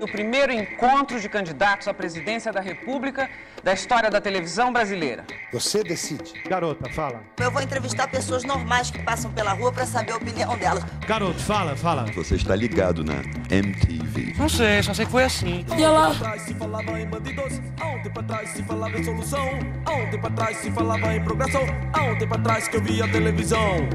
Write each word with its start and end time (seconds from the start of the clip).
O 0.00 0.06
primeiro 0.06 0.52
encontro 0.52 1.20
de 1.20 1.28
candidatos 1.28 1.88
à 1.88 1.94
presidência 1.94 2.52
da 2.52 2.60
República 2.60 3.28
da 3.64 3.72
história 3.72 4.08
da 4.10 4.20
televisão 4.20 4.72
brasileira. 4.72 5.24
Você 5.52 5.82
decide. 5.82 6.32
Garota, 6.48 6.88
fala. 6.90 7.20
Eu 7.38 7.50
vou 7.50 7.60
entrevistar 7.60 8.08
pessoas 8.08 8.44
normais 8.44 8.90
que 8.90 9.02
passam 9.02 9.32
pela 9.32 9.52
rua 9.52 9.72
para 9.72 9.84
saber 9.86 10.12
a 10.12 10.16
opinião 10.16 10.56
delas. 10.56 10.84
Garoto, 11.06 11.40
fala, 11.40 11.74
fala. 11.74 12.04
Você 12.12 12.36
está 12.36 12.54
ligado 12.54 13.02
na 13.02 13.22
MTV. 13.50 14.34
Não 14.38 14.48
sei, 14.48 14.82
só 14.82 14.94
sei 14.94 15.04
que 15.04 15.10
foi 15.10 15.24
assim. 15.24 15.64
E 15.76 15.82
ela? 15.82 16.14
se 16.38 16.54
falava 16.54 17.00
em 17.00 17.06
bandidos, 17.06 17.60
há 17.80 17.86
um 17.88 18.02
tempo 18.02 18.20
atrás 18.20 18.50
se 18.50 18.62
falava 18.62 18.98
em 18.98 19.02
solução, 19.04 19.48
há 19.84 19.92
um 19.92 20.10
tempo 20.10 20.26
atrás 20.26 20.56
se 20.58 20.70
falava 20.70 21.14
em 21.14 21.24
progressão, 21.24 21.62
há 21.92 22.02
um 22.02 22.18
tempo 22.18 22.34
atrás 22.34 22.68
que 22.68 22.76
eu 22.76 22.82
via 22.82 23.08
televisão. 23.10 23.88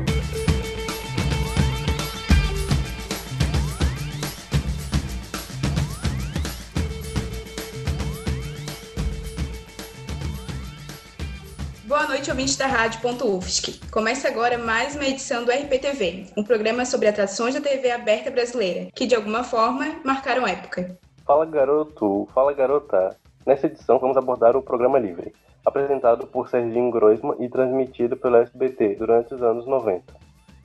Noite, 12.23 12.31
ouvintes 12.31 12.55
da 12.55 12.67
Rádio.UFSC. 12.67 13.91
Começa 13.91 14.29
agora 14.29 14.57
mais 14.57 14.95
uma 14.95 15.05
edição 15.05 15.43
do 15.43 15.51
RPTV, 15.51 16.27
um 16.37 16.43
programa 16.43 16.85
sobre 16.85 17.09
atrações 17.09 17.53
da 17.53 17.59
TV 17.59 17.91
aberta 17.91 18.31
brasileira, 18.31 18.89
que 18.95 19.05
de 19.05 19.13
alguma 19.13 19.43
forma 19.43 19.99
marcaram 20.05 20.47
época. 20.47 20.97
Fala 21.25 21.45
garoto, 21.45 22.25
fala 22.33 22.53
garota. 22.53 23.17
Nessa 23.45 23.67
edição 23.67 23.99
vamos 23.99 24.15
abordar 24.15 24.55
o 24.55 24.61
Programa 24.61 24.97
Livre, 24.99 25.33
apresentado 25.65 26.25
por 26.25 26.47
Serginho 26.47 26.89
Groisman 26.91 27.35
e 27.39 27.49
transmitido 27.49 28.15
pelo 28.15 28.37
SBT 28.37 28.95
durante 28.95 29.33
os 29.33 29.41
anos 29.41 29.67
90. 29.67 30.13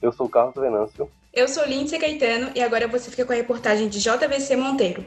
Eu 0.01 0.13
sou 0.13 0.29
Carlos 0.29 0.55
Venâncio. 0.55 1.11
Eu 1.35 1.49
sou 1.49 1.65
Lindsay 1.67 1.99
Caetano 1.99 2.53
e 2.55 2.63
agora 2.63 2.87
você 2.87 3.11
fica 3.11 3.25
com 3.25 3.33
a 3.33 3.37
reportagem 3.37 3.89
de 3.89 3.99
JVC 3.99 4.55
Monteiro. 4.55 5.05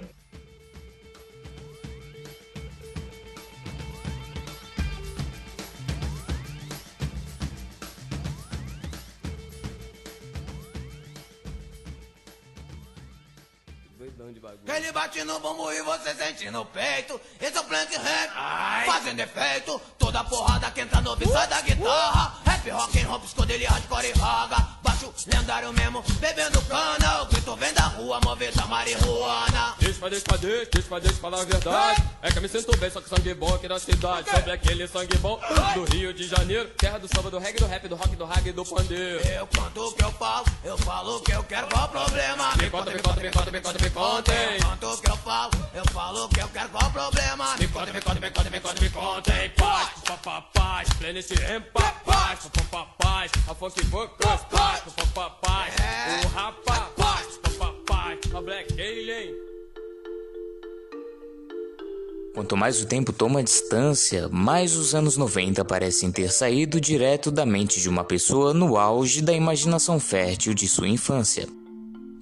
Ele 14.67 14.91
bate 14.91 15.23
no 15.23 15.39
bumbum 15.39 15.71
e 15.71 15.81
você 15.81 16.13
sente 16.13 16.49
no 16.51 16.63
peito. 16.65 17.19
Esse 17.39 17.57
é 17.57 17.61
o 17.61 17.63
Plank 17.63 17.97
Rap, 17.97 18.85
fazendo 18.85 19.19
efeito. 19.19 19.81
Toda 19.97 20.23
porrada 20.23 20.69
que 20.69 20.81
entra 20.81 21.01
no 21.01 21.15
beat 21.15 21.31
sai 21.31 21.47
da 21.47 21.61
guitarra. 21.61 22.37
Rap, 22.45 22.69
rock 22.69 22.99
and 22.99 23.07
roll, 23.07 23.21
escondelho, 23.25 23.67
hardcore 23.67 24.07
e 24.07 24.11
raga. 24.19 24.57
Baixo 25.01 25.13
lendário 25.25 25.73
mesmo, 25.73 26.03
bebendo 26.19 26.61
cana. 26.63 27.23
O 27.23 27.25
grito 27.25 27.55
vem 27.55 27.73
da 27.73 27.83
rua, 27.83 28.19
movida 28.23 28.65
marihuana. 28.67 29.73
Deixa 29.79 29.99
pra 29.99 30.09
deixa 30.09 30.25
pra 30.25 30.37
deixa, 30.37 30.69
deixa 30.71 30.87
pra 30.87 30.99
deixa 30.99 31.17
falar 31.17 31.41
a 31.41 31.45
verdade. 31.45 32.03
É 32.21 32.31
que 32.31 32.37
eu 32.37 32.41
me 32.41 32.47
sinto 32.47 32.77
bem, 32.77 32.91
só 32.91 33.01
que 33.01 33.09
sangue 33.09 33.33
bom 33.33 33.53
aqui 33.55 33.67
na 33.67 33.79
cidade. 33.79 34.29
Sobre 34.29 34.51
aquele 34.51 34.87
sangue 34.87 35.17
bom 35.17 35.39
do 35.73 35.85
Rio 35.85 36.13
de 36.13 36.27
Janeiro. 36.27 36.69
Terra 36.77 36.99
do 36.99 37.07
samba, 37.07 37.31
do 37.31 37.39
reggae, 37.39 37.57
do 37.57 37.65
rap, 37.65 37.87
do 37.87 37.95
rock, 37.95 38.15
do 38.15 38.25
rag 38.25 38.47
e 38.47 38.51
do 38.51 38.63
pandeiro. 38.63 39.27
Eu 39.27 39.47
canto 39.47 39.87
o 39.87 39.93
que 39.93 40.03
eu 40.03 40.11
falo, 40.11 40.45
eu 40.63 40.77
falo 40.77 41.17
o 41.17 41.21
que 41.21 41.31
eu 41.31 41.43
quero, 41.45 41.67
qual 41.67 41.85
o 41.85 41.89
problema? 41.89 42.55
Me 42.57 42.69
conta, 42.69 42.91
me 42.91 42.99
conta, 43.01 43.21
me 43.21 43.31
conta, 43.31 43.51
me 43.51 43.61
conta, 43.61 43.83
me 43.83 43.89
conta. 43.89 44.31
Eu 44.31 44.59
canto 44.59 44.87
o 44.87 44.97
que 44.97 45.09
eu 45.09 45.17
falo, 45.17 45.51
eu 45.73 45.85
falo 45.91 46.25
o 46.25 46.29
que 46.29 46.39
eu 46.41 46.47
quero, 46.49 46.69
qual 46.69 46.89
o 46.89 46.91
problema? 46.91 47.55
Me 47.57 47.67
conta, 47.67 47.93
me 47.93 48.01
conta, 48.01 48.19
me 48.19 48.29
conta, 48.29 48.49
me 48.51 48.59
conta, 48.59 48.81
me 48.81 48.89
conta. 48.89 49.31
Paz, 49.57 49.89
papá, 50.05 50.41
paz, 50.53 50.89
Planet 50.99 51.31
em 51.31 51.61
paz, 51.73 51.95
papá, 52.03 52.85
paz, 52.97 53.31
paz, 54.91 55.09
papá, 55.11 55.29
paz, 55.41 55.73
o 56.23 56.27
Rapa, 56.27 56.91
paz, 56.97 57.39
papá, 57.41 57.75
paz, 57.85 58.19
a 58.33 58.41
Black 58.41 58.73
Alien. 58.73 59.33
Quanto 62.33 62.55
mais 62.57 62.81
o 62.81 62.85
tempo 62.85 63.11
toma 63.11 63.43
distância, 63.43 64.29
mais 64.29 64.75
os 64.75 64.95
anos 64.95 65.17
90 65.17 65.63
parecem 65.65 66.11
ter 66.11 66.31
saído 66.31 66.79
direto 66.79 67.29
da 67.29 67.45
mente 67.45 67.81
de 67.81 67.89
uma 67.89 68.03
pessoa 68.03 68.53
no 68.53 68.77
auge 68.77 69.21
da 69.21 69.33
imaginação 69.33 69.99
fértil 69.99 70.53
de 70.53 70.67
sua 70.67 70.87
infância. 70.87 71.47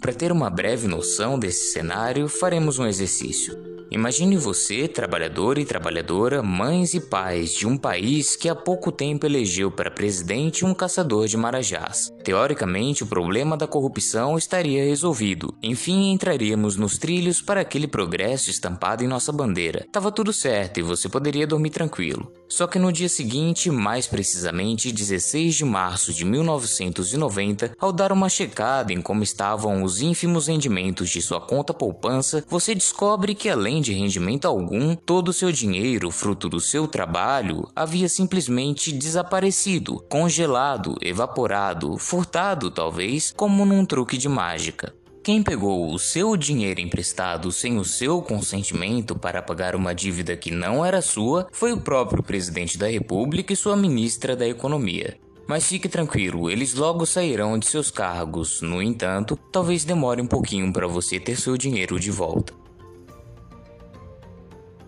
Para 0.01 0.13
ter 0.13 0.31
uma 0.31 0.49
breve 0.49 0.88
noção 0.88 1.38
desse 1.38 1.71
cenário, 1.73 2.27
faremos 2.27 2.79
um 2.79 2.88
exercício. 2.88 3.78
Imagine 3.91 4.38
você, 4.38 4.88
trabalhador 4.88 5.57
e 5.57 5.66
trabalhadora, 5.66 6.44
mães 6.44 6.94
e 6.94 7.00
pais 7.00 7.51
de 7.51 7.66
um 7.66 7.75
país 7.75 8.35
que 8.35 8.47
há 8.47 8.53
pouco 8.53 8.91
tempo 8.91 9.25
elegeu 9.25 9.72
para 9.72 9.89
presidente 9.89 10.63
um 10.63 10.75
caçador 10.75 11.25
de 11.27 11.35
marajás. 11.35 12.13
Teoricamente, 12.23 13.03
o 13.03 13.07
problema 13.07 13.57
da 13.57 13.66
corrupção 13.66 14.38
estaria 14.38 14.83
resolvido. 14.83 15.55
Enfim, 15.63 16.11
entraríamos 16.11 16.75
nos 16.75 17.00
trilhos 17.00 17.41
para 17.41 17.61
aquele 17.61 17.88
progresso 17.88 18.51
estampado 18.51 19.03
em 19.03 19.07
nossa 19.07 19.31
bandeira. 19.31 19.88
Tava 19.91 20.11
tudo 20.11 20.31
certo 20.31 20.79
e 20.79 20.83
você 20.83 21.09
poderia 21.09 21.47
dormir 21.47 21.71
tranquilo. 21.71 22.31
Só 22.47 22.67
que 22.67 22.77
no 22.77 22.91
dia 22.91 23.09
seguinte, 23.09 23.71
mais 23.71 24.06
precisamente 24.06 24.91
16 24.91 25.56
de 25.56 25.66
março 25.66 26.13
de 26.13 26.25
1990, 26.25 27.75
ao 27.79 27.91
dar 27.91 28.11
uma 28.11 28.29
checada 28.29 28.94
em 28.94 29.01
como 29.01 29.23
estavam 29.23 29.83
os 29.83 30.00
ínfimos 30.01 30.47
rendimentos 30.47 31.09
de 31.09 31.21
sua 31.21 31.41
conta 31.41 31.73
poupança, 31.73 32.44
você 32.47 32.75
descobre 32.75 33.33
que 33.33 33.50
além 33.50 33.78
de 33.81 33.94
rendimento 33.94 34.45
algum, 34.45 34.95
todo 34.95 35.29
o 35.29 35.34
seu 35.34 35.51
dinheiro, 35.51 36.12
fruto 36.12 36.47
do 36.47 36.59
seu 36.59 36.88
trabalho, 36.88 37.67
havia 37.75 38.09
simplesmente 38.09 38.91
desaparecido, 38.91 40.03
congelado, 40.09 40.95
evaporado, 41.01 41.97
furtado 41.97 42.72
talvez, 42.72 43.31
como 43.35 43.66
num 43.66 43.85
truque 43.85 44.18
de 44.18 44.29
mágica. 44.29 44.94
Quem 45.22 45.44
pegou 45.44 45.94
o 45.94 46.00
seu 46.00 46.35
dinheiro 46.38 46.79
emprestado 46.79 47.51
sem 47.51 47.78
o 47.78 47.84
seu 47.84 48.22
consentimento 48.22 49.16
para 49.16 49.41
pagar 49.41 49.75
uma 49.75 49.94
dívida 49.94 50.35
que 50.35 50.50
não 50.50 50.84
era 50.84 51.01
sua 51.01 51.47
foi 51.51 51.73
o 51.73 51.81
próprio 51.81 52.23
presidente 52.23 52.78
da 52.78 52.88
República 52.88 53.53
e 53.53 53.56
sua 53.56 53.75
ministra 53.75 54.35
da 54.35 54.47
Economia. 54.47 55.18
Mas 55.50 55.68
fique 55.68 55.89
tranquilo, 55.89 56.50
eles 56.50 56.75
logo 56.75 57.07
sairão 57.07 57.57
de 57.57 57.66
seus 57.66 57.89
cargos. 57.89 58.62
No 58.62 58.81
entanto, 58.81 59.35
talvez 59.51 59.84
demore 59.84 60.22
um 60.22 60.28
pouquinho 60.28 60.72
para 60.72 60.88
você 60.88 61.19
ter 61.19 61.39
seu 61.39 61.57
dinheiro 61.57 62.00
de 62.00 62.12
volta. 62.12 62.58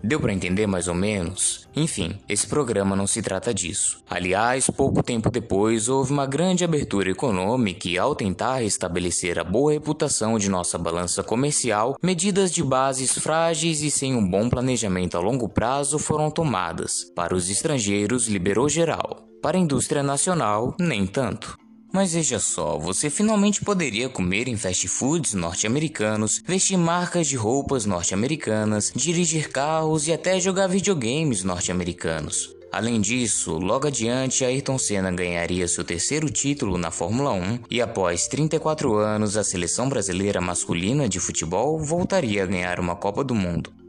Deu 0.04 0.18
para 0.18 0.32
entender 0.32 0.66
mais 0.66 0.88
ou 0.88 0.94
menos? 0.94 1.68
Enfim, 1.76 2.18
esse 2.28 2.46
programa 2.46 2.96
não 2.96 3.06
se 3.06 3.22
trata 3.22 3.54
disso. 3.54 4.02
Aliás, 4.10 4.68
pouco 4.68 5.02
tempo 5.02 5.30
depois 5.30 5.88
houve 5.88 6.12
uma 6.12 6.26
grande 6.26 6.64
abertura 6.64 7.10
econômica 7.10 7.88
e, 7.88 7.96
ao 7.96 8.14
tentar 8.14 8.56
restabelecer 8.56 9.38
a 9.38 9.44
boa 9.44 9.72
reputação 9.72 10.38
de 10.38 10.50
nossa 10.50 10.76
balança 10.76 11.22
comercial, 11.22 11.96
medidas 12.02 12.52
de 12.52 12.64
bases 12.64 13.16
frágeis 13.16 13.80
e 13.82 13.90
sem 13.90 14.16
um 14.16 14.28
bom 14.28 14.50
planejamento 14.50 15.16
a 15.16 15.20
longo 15.20 15.48
prazo 15.48 15.98
foram 15.98 16.30
tomadas. 16.30 17.04
Para 17.14 17.34
os 17.34 17.48
estrangeiros, 17.48 18.26
liberou 18.26 18.68
geral. 18.68 19.28
Para 19.40 19.56
a 19.56 19.60
indústria 19.60 20.02
nacional, 20.02 20.74
nem 20.78 21.06
tanto. 21.06 21.61
Mas 21.92 22.14
veja 22.14 22.38
só, 22.38 22.78
você 22.78 23.10
finalmente 23.10 23.62
poderia 23.62 24.08
comer 24.08 24.48
em 24.48 24.56
fast 24.56 24.88
foods 24.88 25.34
norte-americanos, 25.34 26.42
vestir 26.46 26.78
marcas 26.78 27.26
de 27.26 27.36
roupas 27.36 27.84
norte-americanas, 27.84 28.90
dirigir 28.96 29.50
carros 29.50 30.08
e 30.08 30.12
até 30.12 30.40
jogar 30.40 30.68
videogames 30.68 31.44
norte-americanos. 31.44 32.56
Além 32.72 33.02
disso, 33.02 33.58
logo 33.58 33.86
adiante 33.86 34.42
Ayrton 34.42 34.78
Senna 34.78 35.12
ganharia 35.12 35.68
seu 35.68 35.84
terceiro 35.84 36.30
título 36.30 36.78
na 36.78 36.90
Fórmula 36.90 37.30
1 37.30 37.58
e 37.70 37.82
após 37.82 38.26
34 38.26 38.94
anos 38.94 39.36
a 39.36 39.44
seleção 39.44 39.90
brasileira 39.90 40.40
masculina 40.40 41.06
de 41.06 41.20
futebol 41.20 41.78
voltaria 41.78 42.42
a 42.42 42.46
ganhar 42.46 42.80
uma 42.80 42.96
Copa 42.96 43.22
do 43.22 43.34
Mundo. 43.34 43.81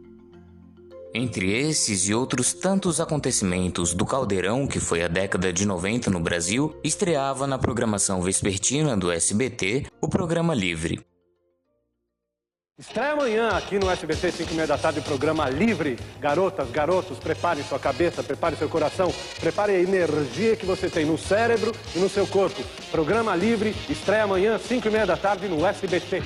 Entre 1.16 1.52
esses 1.52 2.10
e 2.10 2.14
outros 2.14 2.54
tantos 2.54 3.00
acontecimentos 3.00 3.94
do 3.94 4.04
caldeirão 4.04 4.66
que 4.66 4.80
foi 4.80 5.04
a 5.04 5.08
década 5.08 5.54
de 5.54 5.64
90 5.64 6.10
no 6.10 6.20
Brasil, 6.20 6.76
estreava 6.84 7.46
na 7.46 7.60
programação 7.60 8.20
vespertina 8.20 8.98
do 8.98 9.12
SBT 9.12 9.86
o 10.02 10.10
programa 10.10 10.56
Livre. 10.56 11.06
Estreia 12.80 13.12
amanhã 13.12 13.50
aqui 13.50 13.78
no 13.78 13.92
SBT 13.92 14.32
5 14.32 14.52
e 14.54 14.56
meia 14.56 14.68
da 14.68 14.76
tarde 14.76 15.02
o 15.02 15.04
programa 15.04 15.48
Livre. 15.48 16.00
Garotas, 16.20 16.72
garotos, 16.72 17.20
preparem 17.20 17.64
sua 17.64 17.78
cabeça, 17.78 18.24
preparem 18.24 18.58
seu 18.58 18.68
coração, 18.68 19.14
preparem 19.40 19.76
a 19.76 19.82
energia 19.82 20.56
que 20.56 20.66
você 20.66 20.90
tem 20.90 21.06
no 21.06 21.16
cérebro 21.16 21.72
e 21.96 22.00
no 22.00 22.10
seu 22.10 22.26
corpo. 22.26 22.64
Programa 22.90 23.36
Livre, 23.36 23.76
estreia 23.88 24.24
amanhã, 24.24 24.58
5 24.58 24.88
e 24.88 24.90
meia 24.90 25.06
da 25.06 25.16
tarde 25.16 25.48
no 25.48 25.64
SBT. 25.64 26.24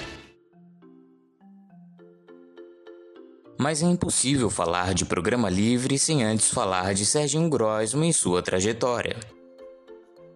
Mas 3.58 3.82
é 3.82 3.86
impossível 3.86 4.50
falar 4.50 4.94
de 4.94 5.04
programa 5.04 5.50
livre 5.50 5.98
sem 5.98 6.24
antes 6.24 6.50
falar 6.50 6.94
de 6.94 7.06
Serginho 7.06 7.50
Groisman 7.50 8.10
e 8.10 8.14
sua 8.14 8.42
trajetória. 8.42 9.18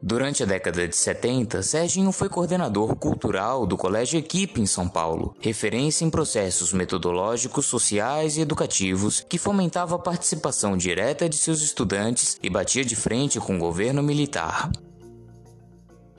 Durante 0.04 0.42
a 0.42 0.48
década 0.48 0.88
de 0.88 0.96
70, 0.96 1.62
Serginho 1.62 2.12
foi 2.12 2.28
coordenador 2.28 2.96
cultural 2.96 3.68
do 3.68 3.78
Colégio 3.78 4.18
Equipe 4.18 4.60
em 4.60 4.66
São 4.66 4.90
Paulo, 4.90 5.36
referência 5.40 6.04
em 6.04 6.10
processos 6.10 6.74
metodológicos, 6.74 7.68
sociais 7.68 8.36
e 8.36 8.42
educativos 8.42 9.24
que 9.30 9.38
fomentava 9.38 9.96
a 9.96 10.00
participação 10.00 10.76
direta 10.76 11.30
de 11.30 11.38
seus 11.38 11.62
estudantes 11.62 12.40
e 12.42 12.50
batia 12.50 12.84
de 12.84 12.96
frente 12.96 13.40
com 13.40 13.56
o 13.56 13.60
governo 13.60 14.02
militar. 14.02 14.72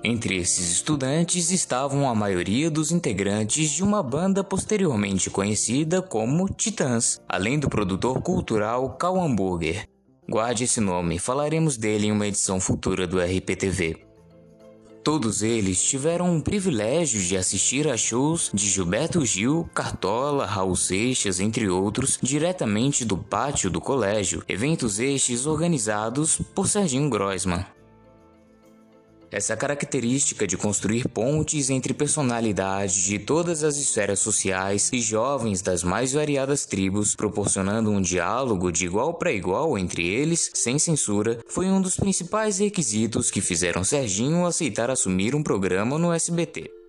Entre 0.04 0.36
esses 0.36 0.72
estudantes 0.72 1.52
estavam 1.52 2.08
a 2.08 2.14
maioria 2.14 2.68
dos 2.68 2.90
integrantes 2.90 3.70
de 3.70 3.84
uma 3.84 4.02
banda 4.02 4.42
posteriormente 4.42 5.30
conhecida 5.30 6.02
como 6.02 6.48
Titãs, 6.48 7.20
além 7.28 7.56
do 7.56 7.68
produtor 7.68 8.20
cultural 8.20 8.96
Cal 8.96 9.20
Hamburger. 9.20 9.86
Guarde 10.28 10.64
esse 10.64 10.80
nome, 10.80 11.20
falaremos 11.20 11.76
dele 11.76 12.08
em 12.08 12.12
uma 12.12 12.26
edição 12.26 12.58
futura 12.58 13.06
do 13.06 13.20
RPTV. 13.20 14.04
Todos 15.04 15.42
eles 15.42 15.80
tiveram 15.80 16.36
o 16.36 16.42
privilégio 16.42 17.20
de 17.20 17.36
assistir 17.36 17.86
a 17.86 17.96
shows 17.96 18.50
de 18.52 18.68
Gilberto 18.68 19.24
Gil, 19.24 19.68
Cartola, 19.72 20.46
Raul 20.46 20.74
Seixas, 20.74 21.38
entre 21.38 21.68
outros, 21.68 22.18
diretamente 22.20 23.04
do 23.04 23.16
pátio 23.16 23.70
do 23.70 23.80
colégio, 23.80 24.42
eventos 24.48 24.98
estes 24.98 25.46
organizados 25.46 26.40
por 26.54 26.68
Serginho 26.68 27.08
Groisman. 27.08 27.64
Essa 29.32 29.56
característica 29.56 30.46
de 30.46 30.58
construir 30.58 31.08
pontes 31.08 31.70
entre 31.70 31.94
personalidades 31.94 32.96
de 32.96 33.18
todas 33.18 33.64
as 33.64 33.78
esferas 33.78 34.20
sociais 34.20 34.90
e 34.92 35.00
jovens 35.00 35.62
das 35.62 35.82
mais 35.82 36.12
variadas 36.12 36.66
tribos, 36.66 37.16
proporcionando 37.16 37.90
um 37.90 38.02
diálogo 38.02 38.70
de 38.70 38.84
igual 38.84 39.14
para 39.14 39.32
igual 39.32 39.78
entre 39.78 40.06
eles, 40.06 40.50
sem 40.52 40.78
censura, 40.78 41.38
foi 41.46 41.66
um 41.66 41.80
dos 41.80 41.96
principais 41.96 42.58
requisitos 42.58 43.30
que 43.30 43.40
fizeram 43.40 43.82
Serginho 43.82 44.44
aceitar 44.44 44.90
assumir 44.90 45.34
um 45.34 45.42
programa 45.42 45.98
no 45.98 46.12
SBT. 46.12 46.81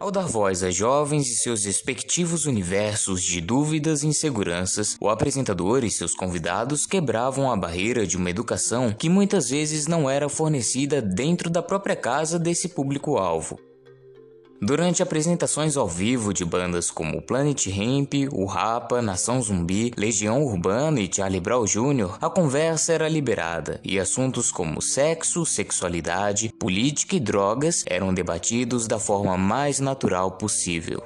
Ao 0.00 0.10
dar 0.10 0.26
voz 0.26 0.62
a 0.62 0.70
jovens 0.70 1.28
e 1.28 1.34
seus 1.34 1.66
respectivos 1.66 2.46
universos 2.46 3.22
de 3.22 3.38
dúvidas 3.38 4.02
e 4.02 4.06
inseguranças, 4.06 4.96
o 4.98 5.10
apresentador 5.10 5.84
e 5.84 5.90
seus 5.90 6.14
convidados 6.14 6.86
quebravam 6.86 7.52
a 7.52 7.56
barreira 7.56 8.06
de 8.06 8.16
uma 8.16 8.30
educação 8.30 8.94
que 8.94 9.10
muitas 9.10 9.50
vezes 9.50 9.86
não 9.86 10.08
era 10.08 10.26
fornecida 10.26 11.02
dentro 11.02 11.50
da 11.50 11.62
própria 11.62 11.94
casa 11.94 12.38
desse 12.38 12.70
público-alvo. 12.70 13.60
Durante 14.62 15.02
apresentações 15.02 15.74
ao 15.74 15.88
vivo 15.88 16.34
de 16.34 16.44
bandas 16.44 16.90
como 16.90 17.22
Planet 17.22 17.66
Hemp, 17.68 18.12
o 18.30 18.44
Rapa, 18.44 19.00
Nação 19.00 19.40
Zumbi, 19.40 19.90
Legião 19.96 20.42
Urbana 20.42 21.00
e 21.00 21.10
Charlie 21.10 21.40
Brown 21.40 21.64
Jr., 21.64 22.18
a 22.20 22.28
conversa 22.28 22.92
era 22.92 23.08
liberada 23.08 23.80
e 23.82 23.98
assuntos 23.98 24.52
como 24.52 24.82
sexo, 24.82 25.46
sexualidade, 25.46 26.52
política 26.58 27.16
e 27.16 27.20
drogas 27.20 27.84
eram 27.86 28.12
debatidos 28.12 28.86
da 28.86 28.98
forma 28.98 29.38
mais 29.38 29.80
natural 29.80 30.32
possível. 30.32 31.02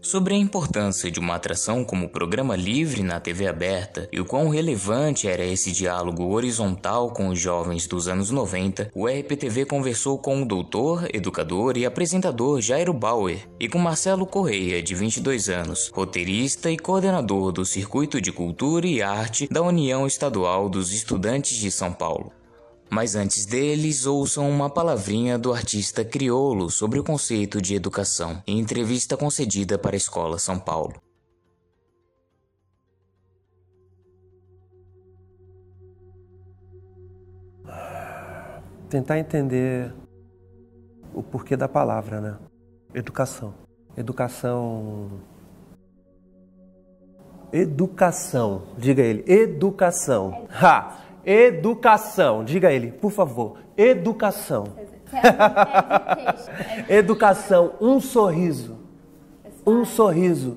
Sobre 0.00 0.34
a 0.34 0.38
importância 0.38 1.10
de 1.10 1.18
uma 1.18 1.34
atração 1.34 1.84
como 1.84 2.08
programa 2.08 2.54
livre 2.54 3.02
na 3.02 3.18
TV 3.18 3.48
aberta 3.48 4.08
e 4.12 4.20
o 4.20 4.24
quão 4.24 4.48
relevante 4.48 5.26
era 5.26 5.44
esse 5.44 5.72
diálogo 5.72 6.32
horizontal 6.32 7.10
com 7.10 7.28
os 7.28 7.38
jovens 7.38 7.86
dos 7.86 8.06
anos 8.06 8.30
90, 8.30 8.92
o 8.94 9.06
RPTV 9.08 9.66
conversou 9.66 10.16
com 10.16 10.40
o 10.40 10.46
doutor, 10.46 11.08
educador 11.12 11.76
e 11.76 11.84
apresentador 11.84 12.60
Jairo 12.60 12.92
Bauer 12.92 13.48
e 13.58 13.68
com 13.68 13.78
Marcelo 13.78 14.24
Correia, 14.24 14.80
de 14.80 14.94
22 14.94 15.48
anos, 15.48 15.90
roteirista 15.92 16.70
e 16.70 16.78
coordenador 16.78 17.50
do 17.50 17.64
Circuito 17.64 18.20
de 18.20 18.30
Cultura 18.30 18.86
e 18.86 19.02
Arte 19.02 19.48
da 19.50 19.62
União 19.62 20.06
Estadual 20.06 20.68
dos 20.68 20.92
Estudantes 20.92 21.56
de 21.56 21.72
São 21.72 21.92
Paulo. 21.92 22.37
Mas 22.90 23.14
antes 23.14 23.44
deles, 23.44 24.06
ouçam 24.06 24.48
uma 24.48 24.70
palavrinha 24.70 25.38
do 25.38 25.52
artista 25.52 26.04
crioulo 26.04 26.70
sobre 26.70 26.98
o 26.98 27.04
conceito 27.04 27.60
de 27.60 27.74
educação, 27.74 28.42
em 28.46 28.58
entrevista 28.58 29.16
concedida 29.16 29.78
para 29.78 29.94
a 29.94 29.96
Escola 29.96 30.38
São 30.38 30.58
Paulo. 30.58 30.94
Tentar 38.88 39.18
entender 39.18 39.94
o 41.12 41.22
porquê 41.22 41.58
da 41.58 41.68
palavra, 41.68 42.22
né? 42.22 42.38
Educação. 42.94 43.52
Educação. 43.94 45.10
Educação. 47.52 48.62
Diga 48.78 49.02
ele. 49.02 49.24
Educação. 49.30 50.46
Ha! 50.50 51.07
Educação. 51.30 52.42
Diga 52.42 52.72
ele, 52.72 52.90
por 52.90 53.12
favor. 53.12 53.58
Educação. 53.76 54.64
Educação. 56.88 57.74
Um 57.78 58.00
sorriso. 58.00 58.78
Um 59.66 59.84
sorriso. 59.84 60.56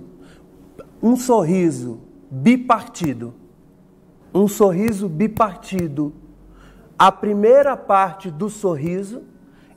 Um 1.03 1.17
sorriso 1.17 1.99
bipartido. 2.31 3.33
Um 4.33 4.47
sorriso 4.47 5.09
bipartido. 5.09 6.13
A 6.97 7.11
primeira 7.11 7.75
parte 7.75 8.31
do 8.31 8.49
sorriso, 8.49 9.23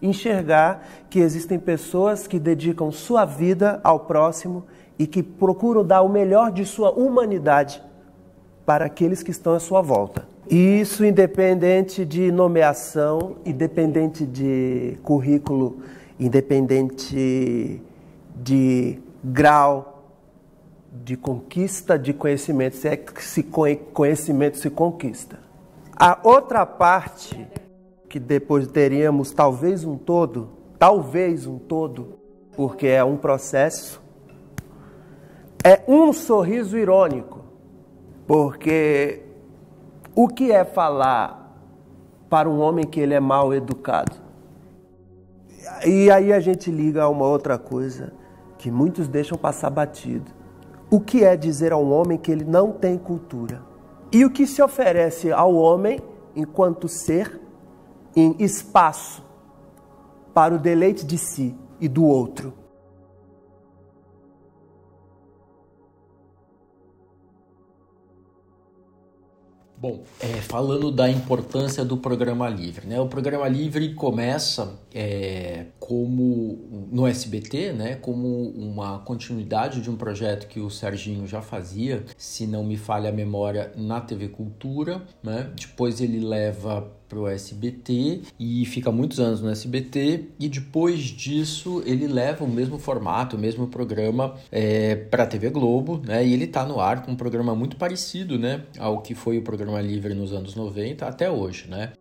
enxergar 0.00 0.86
que 1.10 1.18
existem 1.18 1.58
pessoas 1.58 2.28
que 2.28 2.38
dedicam 2.38 2.92
sua 2.92 3.24
vida 3.24 3.80
ao 3.82 3.98
próximo 3.98 4.64
e 4.96 5.08
que 5.08 5.24
procuram 5.24 5.84
dar 5.84 6.02
o 6.02 6.08
melhor 6.08 6.52
de 6.52 6.64
sua 6.64 6.92
humanidade 6.92 7.82
para 8.64 8.84
aqueles 8.84 9.24
que 9.24 9.32
estão 9.32 9.54
à 9.54 9.58
sua 9.58 9.82
volta. 9.82 10.33
Isso 10.48 11.04
independente 11.04 12.04
de 12.04 12.30
nomeação, 12.30 13.36
independente 13.46 14.26
de 14.26 14.98
currículo, 15.02 15.78
independente 16.20 17.82
de 18.36 18.98
grau 19.22 19.94
de 20.92 21.16
conquista 21.16 21.98
de 21.98 22.12
conhecimento, 22.12 22.76
se 22.76 22.88
é 22.88 22.96
que 22.96 23.22
se 23.22 23.42
conhecimento 23.92 24.58
se 24.58 24.70
conquista. 24.70 25.40
A 25.96 26.20
outra 26.22 26.64
parte 26.64 27.46
que 28.08 28.20
depois 28.20 28.66
teríamos 28.68 29.32
talvez 29.32 29.84
um 29.84 29.96
todo, 29.96 30.50
talvez 30.78 31.46
um 31.46 31.58
todo, 31.58 32.18
porque 32.54 32.86
é 32.86 33.02
um 33.02 33.16
processo, 33.16 34.00
é 35.64 35.82
um 35.88 36.12
sorriso 36.12 36.78
irônico, 36.78 37.40
porque 38.26 39.23
o 40.14 40.28
que 40.28 40.52
é 40.52 40.64
falar 40.64 41.58
para 42.30 42.48
um 42.48 42.60
homem 42.60 42.86
que 42.86 43.00
ele 43.00 43.14
é 43.14 43.20
mal 43.20 43.52
educado? 43.52 44.16
E 45.84 46.10
aí 46.10 46.32
a 46.32 46.40
gente 46.40 46.70
liga 46.70 47.02
a 47.02 47.08
uma 47.08 47.26
outra 47.26 47.58
coisa 47.58 48.12
que 48.58 48.70
muitos 48.70 49.08
deixam 49.08 49.36
passar 49.36 49.70
batido. 49.70 50.30
O 50.90 51.00
que 51.00 51.24
é 51.24 51.36
dizer 51.36 51.72
a 51.72 51.76
um 51.76 51.92
homem 51.92 52.16
que 52.16 52.30
ele 52.30 52.44
não 52.44 52.70
tem 52.70 52.96
cultura? 52.96 53.62
E 54.12 54.24
o 54.24 54.30
que 54.30 54.46
se 54.46 54.62
oferece 54.62 55.32
ao 55.32 55.54
homem 55.54 56.00
enquanto 56.36 56.88
ser 56.88 57.40
em 58.14 58.36
espaço 58.38 59.24
para 60.32 60.54
o 60.54 60.58
deleite 60.58 61.04
de 61.04 61.18
si 61.18 61.56
e 61.80 61.88
do 61.88 62.04
outro? 62.04 62.63
Bom, 69.76 70.02
é, 70.20 70.28
falando 70.40 70.90
da 70.90 71.10
importância 71.10 71.84
do 71.84 71.96
programa 71.96 72.48
livre, 72.48 72.86
né? 72.86 73.00
O 73.00 73.08
programa 73.08 73.48
livre 73.48 73.92
começa 73.94 74.78
é, 74.94 75.66
como 75.78 76.86
no 76.90 77.06
SBT, 77.06 77.72
né? 77.72 77.96
Como 77.96 78.50
uma 78.50 79.00
continuidade 79.00 79.80
de 79.80 79.90
um 79.90 79.96
projeto 79.96 80.46
que 80.46 80.60
o 80.60 80.70
Serginho 80.70 81.26
já 81.26 81.42
fazia, 81.42 82.04
se 82.16 82.46
não 82.46 82.64
me 82.64 82.76
falha 82.76 83.10
a 83.10 83.12
memória, 83.12 83.72
na 83.76 84.00
TV 84.00 84.28
Cultura, 84.28 85.02
né? 85.22 85.50
Depois 85.54 86.00
ele 86.00 86.20
leva 86.20 86.88
para 87.14 87.20
o 87.20 87.28
SBT 87.28 88.22
e 88.38 88.66
fica 88.66 88.90
muitos 88.90 89.20
anos 89.20 89.40
no 89.40 89.48
SBT 89.48 90.30
e 90.40 90.48
depois 90.48 91.00
disso 91.00 91.82
ele 91.86 92.08
leva 92.08 92.44
o 92.44 92.48
mesmo 92.48 92.78
formato, 92.78 93.36
o 93.36 93.38
mesmo 93.38 93.68
programa 93.68 94.34
é, 94.50 94.96
para 94.96 95.22
a 95.22 95.26
TV 95.26 95.50
Globo, 95.50 96.02
né? 96.04 96.26
E 96.26 96.32
ele 96.32 96.44
está 96.44 96.64
no 96.64 96.80
ar 96.80 97.02
com 97.02 97.12
um 97.12 97.16
programa 97.16 97.54
muito 97.54 97.76
parecido, 97.76 98.38
né, 98.38 98.64
ao 98.78 99.00
que 99.00 99.14
foi 99.14 99.38
o 99.38 99.42
programa 99.42 99.80
Livre 99.80 100.14
nos 100.14 100.32
anos 100.32 100.56
90 100.56 101.06
até 101.06 101.30
hoje, 101.30 101.68
né? 101.68 101.92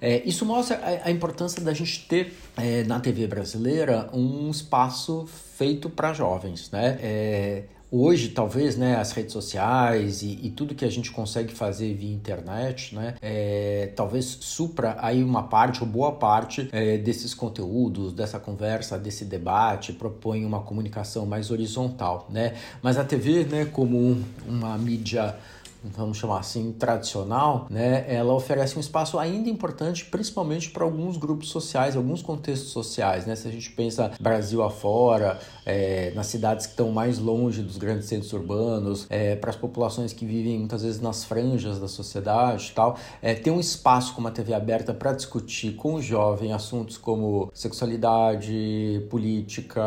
É, 0.00 0.22
isso 0.24 0.44
mostra 0.46 0.76
a, 0.76 1.08
a, 1.08 1.10
importância 1.10 1.60
da 1.60 1.72
gente 1.72 2.06
ter 2.06 2.32
é, 2.56 2.84
na 2.84 3.00
TV 3.00 3.26
brasileira 3.26 4.08
um 4.12 4.48
espaço 4.48 5.26
feito 5.56 5.90
para 5.90 6.12
jovens, 6.12 6.70
né? 6.70 6.98
É, 7.02 7.64
Hoje, 7.90 8.28
talvez, 8.28 8.76
né, 8.76 8.96
as 8.96 9.12
redes 9.12 9.32
sociais 9.32 10.20
e, 10.20 10.38
e, 10.42 10.50
tudo 10.50 10.74
que 10.74 10.84
a 10.84 10.90
gente 10.90 11.10
consegue 11.10 11.54
fazer 11.54 11.94
via 11.94 12.12
internet, 12.12 12.94
né, 12.94 13.14
é, 13.22 13.90
talvez 13.96 14.26
supra 14.40 14.96
aí 15.00 15.24
uma 15.24 15.44
parte 15.44 15.80
ou 15.82 15.88
boa 15.88 16.12
parte 16.12 16.68
é, 16.70 16.98
desses 16.98 17.32
conteúdos, 17.32 18.12
dessa 18.12 18.38
conversa, 18.38 18.98
desse 18.98 19.24
debate, 19.24 19.94
propõe 19.94 20.44
uma 20.44 20.60
comunicação 20.60 21.24
mais 21.24 21.50
horizontal, 21.50 22.26
né? 22.28 22.54
Mas 22.82 22.98
a 22.98 23.04
TV, 23.04 23.44
né, 23.44 23.64
como 23.64 23.96
um, 23.96 24.22
uma 24.46 24.76
mídia 24.76 25.34
vamos 25.82 26.18
chamar 26.18 26.40
assim, 26.40 26.72
tradicional, 26.72 27.66
né, 27.70 28.04
ela 28.08 28.32
oferece 28.32 28.76
um 28.76 28.80
espaço 28.80 29.18
ainda 29.18 29.48
importante, 29.48 30.04
principalmente 30.04 30.70
para 30.70 30.84
alguns 30.84 31.16
grupos 31.16 31.50
sociais, 31.50 31.96
alguns 31.96 32.22
contextos 32.22 32.70
sociais, 32.70 33.26
né? 33.26 33.36
Se 33.36 33.48
a 33.48 33.50
gente 33.50 33.70
pensa 33.70 34.10
Brasil 34.20 34.62
afora, 34.62 35.38
é, 35.64 36.12
nas 36.14 36.26
cidades 36.26 36.66
que 36.66 36.72
estão 36.72 36.90
mais 36.90 37.18
longe 37.18 37.62
dos 37.62 37.76
grandes 37.76 38.06
centros 38.06 38.32
urbanos, 38.32 39.06
é, 39.10 39.36
para 39.36 39.50
as 39.50 39.56
populações 39.56 40.12
que 40.12 40.24
vivem 40.24 40.58
muitas 40.58 40.82
vezes 40.82 41.00
nas 41.00 41.24
franjas 41.24 41.78
da 41.78 41.88
sociedade 41.88 42.72
tal, 42.74 42.96
é, 43.20 43.34
ter 43.34 43.50
um 43.50 43.60
espaço 43.60 44.14
como 44.14 44.28
a 44.28 44.30
TV 44.30 44.54
aberta 44.54 44.94
para 44.94 45.12
discutir 45.12 45.74
com 45.74 45.94
o 45.94 46.02
jovem 46.02 46.52
assuntos 46.52 46.96
como 46.96 47.50
sexualidade, 47.52 49.06
política, 49.10 49.82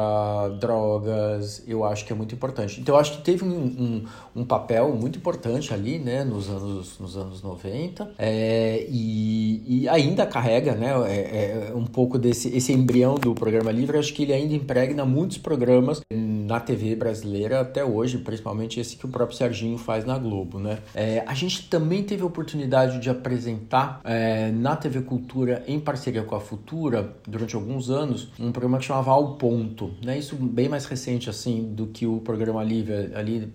drogas, 0.59 1.63
eu 1.67 1.83
acho 1.83 2.05
que 2.05 2.13
é 2.13 2.15
muito 2.15 2.35
importante. 2.35 2.79
Então, 2.79 2.95
eu 2.95 2.99
acho 3.01 3.17
que 3.17 3.23
teve 3.23 3.43
um, 3.43 3.49
um, 3.49 4.05
um 4.35 4.45
papel 4.45 4.93
muito 4.95 5.17
importante 5.17 5.73
ali, 5.81 5.97
né, 5.97 6.23
nos 6.23 6.47
anos, 6.49 6.99
nos 6.99 7.17
anos 7.17 7.41
90, 7.41 8.13
é, 8.17 8.85
e, 8.87 9.81
e, 9.83 9.89
ainda 9.89 10.25
carrega, 10.25 10.75
né, 10.75 10.91
é, 11.07 11.69
é, 11.69 11.73
um 11.75 11.85
pouco 11.85 12.19
desse 12.19 12.55
esse 12.55 12.71
embrião 12.71 13.15
do 13.15 13.33
programa 13.33 13.71
livre, 13.71 13.97
acho 13.97 14.13
que 14.13 14.23
ele 14.23 14.33
ainda 14.33 14.53
impregna 14.53 15.03
muitos 15.03 15.39
programas 15.39 16.01
na 16.51 16.59
TV 16.59 16.97
brasileira 16.97 17.61
até 17.61 17.81
hoje, 17.81 18.17
principalmente 18.17 18.77
esse 18.77 18.97
que 18.97 19.05
o 19.05 19.09
próprio 19.09 19.37
Serginho 19.37 19.77
faz 19.77 20.03
na 20.03 20.17
Globo, 20.17 20.59
né. 20.59 20.79
É, 20.93 21.23
a 21.25 21.33
gente 21.33 21.69
também 21.69 22.03
teve 22.03 22.23
a 22.23 22.25
oportunidade 22.25 22.99
de 22.99 23.09
apresentar 23.09 24.01
é, 24.03 24.51
na 24.51 24.75
TV 24.75 25.01
Cultura, 25.01 25.63
em 25.65 25.79
parceria 25.79 26.23
com 26.23 26.35
a 26.35 26.41
Futura, 26.41 27.15
durante 27.25 27.55
alguns 27.55 27.89
anos, 27.89 28.29
um 28.37 28.51
programa 28.51 28.79
que 28.79 28.83
chamava 28.83 29.11
Ao 29.11 29.35
Ponto, 29.35 29.91
né, 30.03 30.19
isso 30.19 30.35
bem 30.35 30.67
mais 30.67 30.85
recente, 30.85 31.29
assim, 31.29 31.73
do 31.73 31.87
que 31.87 32.05
o 32.05 32.19
programa 32.19 32.61
livre, 32.61 33.11
ali 33.15 33.53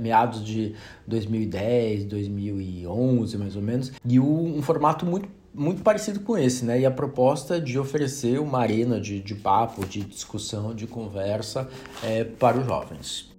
meados 0.00 0.42
de 0.42 0.74
2010, 1.06 2.04
2011, 2.04 3.36
mais 3.36 3.56
ou 3.56 3.62
menos, 3.62 3.92
e 4.06 4.18
um 4.18 4.62
formato 4.62 5.04
muito 5.04 5.28
muito 5.58 5.82
parecido 5.82 6.20
com 6.20 6.38
esse, 6.38 6.64
né? 6.64 6.80
E 6.80 6.86
a 6.86 6.90
proposta 6.90 7.60
de 7.60 7.78
oferecer 7.78 8.40
uma 8.40 8.60
arena 8.60 9.00
de, 9.00 9.20
de 9.20 9.34
papo, 9.34 9.84
de 9.84 10.00
discussão, 10.00 10.74
de 10.74 10.86
conversa 10.86 11.68
é, 12.02 12.24
para 12.24 12.58
os 12.58 12.66
jovens. 12.66 13.37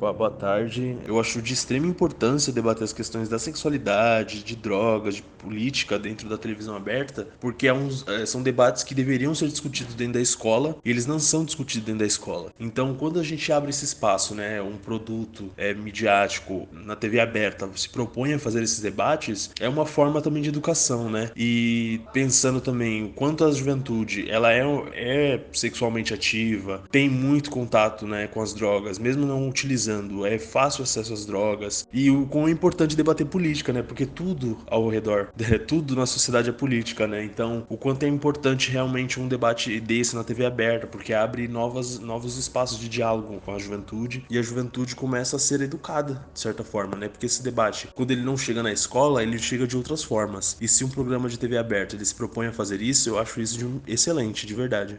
Boa 0.00 0.30
tarde. 0.30 0.96
Eu 1.06 1.20
acho 1.20 1.42
de 1.42 1.52
extrema 1.52 1.86
importância 1.86 2.50
debater 2.50 2.82
as 2.82 2.92
questões 2.92 3.28
da 3.28 3.38
sexualidade, 3.38 4.42
de 4.42 4.56
drogas, 4.56 5.16
de 5.16 5.22
política 5.22 5.98
dentro 5.98 6.26
da 6.26 6.38
televisão 6.38 6.74
aberta, 6.74 7.28
porque 7.38 7.68
é 7.68 7.72
uns, 7.72 8.06
é, 8.08 8.24
são 8.24 8.42
debates 8.42 8.82
que 8.82 8.94
deveriam 8.94 9.34
ser 9.34 9.48
discutidos 9.48 9.94
dentro 9.94 10.14
da 10.14 10.20
escola 10.20 10.78
e 10.82 10.88
eles 10.88 11.04
não 11.04 11.18
são 11.18 11.44
discutidos 11.44 11.84
dentro 11.84 12.00
da 12.00 12.06
escola. 12.06 12.50
Então, 12.58 12.94
quando 12.94 13.20
a 13.20 13.22
gente 13.22 13.52
abre 13.52 13.68
esse 13.68 13.84
espaço, 13.84 14.34
né, 14.34 14.62
um 14.62 14.78
produto 14.78 15.50
é, 15.54 15.74
midiático 15.74 16.66
na 16.72 16.96
TV 16.96 17.20
aberta 17.20 17.68
se 17.76 17.88
propõe 17.88 18.32
a 18.32 18.38
fazer 18.38 18.62
esses 18.62 18.80
debates, 18.80 19.50
é 19.60 19.68
uma 19.68 19.84
forma 19.84 20.22
também 20.22 20.42
de 20.42 20.48
educação, 20.48 21.10
né? 21.10 21.30
E 21.36 22.00
pensando 22.12 22.60
também 22.60 23.04
o 23.04 23.10
quanto 23.10 23.44
a 23.44 23.52
juventude 23.52 24.30
ela 24.30 24.50
é, 24.50 24.62
é 24.94 25.44
sexualmente 25.52 26.14
ativa, 26.14 26.82
tem 26.90 27.08
muito 27.08 27.50
contato, 27.50 28.06
né, 28.06 28.26
com 28.26 28.40
as 28.40 28.54
drogas, 28.54 28.98
mesmo 28.98 29.26
não 29.26 29.46
utilizando 29.46 29.89
é 30.26 30.38
fácil 30.38 30.82
acesso 30.82 31.12
às 31.12 31.24
drogas 31.26 31.86
e 31.92 32.10
o 32.10 32.26
quão 32.26 32.48
é 32.48 32.50
importante 32.50 32.96
debater 32.96 33.26
política, 33.26 33.72
né? 33.72 33.82
Porque 33.82 34.06
tudo 34.06 34.58
ao 34.66 34.88
redor, 34.88 35.28
é, 35.38 35.58
tudo 35.58 35.96
na 35.96 36.06
sociedade 36.06 36.48
é 36.48 36.52
política, 36.52 37.06
né? 37.06 37.24
Então, 37.24 37.66
o 37.68 37.76
quanto 37.76 38.04
é 38.04 38.08
importante 38.08 38.70
realmente 38.70 39.20
um 39.20 39.28
debate 39.28 39.80
desse 39.80 40.14
na 40.14 40.24
TV 40.24 40.44
aberta, 40.44 40.86
porque 40.86 41.12
abre 41.12 41.48
novas, 41.48 41.98
novos 41.98 42.36
espaços 42.36 42.78
de 42.78 42.88
diálogo 42.88 43.40
com 43.44 43.54
a 43.54 43.58
juventude 43.58 44.24
e 44.30 44.38
a 44.38 44.42
juventude 44.42 44.94
começa 44.94 45.36
a 45.36 45.38
ser 45.38 45.60
educada, 45.60 46.24
de 46.32 46.40
certa 46.40 46.64
forma, 46.64 46.96
né? 46.96 47.08
Porque 47.08 47.26
esse 47.26 47.42
debate, 47.42 47.88
quando 47.94 48.10
ele 48.10 48.22
não 48.22 48.36
chega 48.36 48.62
na 48.62 48.72
escola, 48.72 49.22
ele 49.22 49.38
chega 49.38 49.66
de 49.66 49.76
outras 49.76 50.02
formas. 50.02 50.56
E 50.60 50.68
se 50.68 50.84
um 50.84 50.88
programa 50.88 51.28
de 51.28 51.38
TV 51.38 51.56
aberta 51.56 51.94
ele 51.94 52.04
se 52.04 52.14
propõe 52.14 52.46
a 52.46 52.52
fazer 52.52 52.80
isso, 52.80 53.08
eu 53.08 53.18
acho 53.18 53.40
isso 53.40 53.66
um 53.66 53.80
excelente, 53.86 54.46
de 54.46 54.54
verdade. 54.54 54.98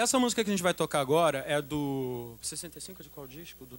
Essa 0.00 0.18
música 0.18 0.42
que 0.42 0.48
a 0.48 0.54
gente 0.54 0.62
vai 0.62 0.72
tocar 0.72 0.98
agora 0.98 1.44
é 1.46 1.60
do 1.60 2.34
65 2.40 3.02
de 3.02 3.10
qual 3.10 3.26
disco? 3.26 3.66
Do 3.66 3.78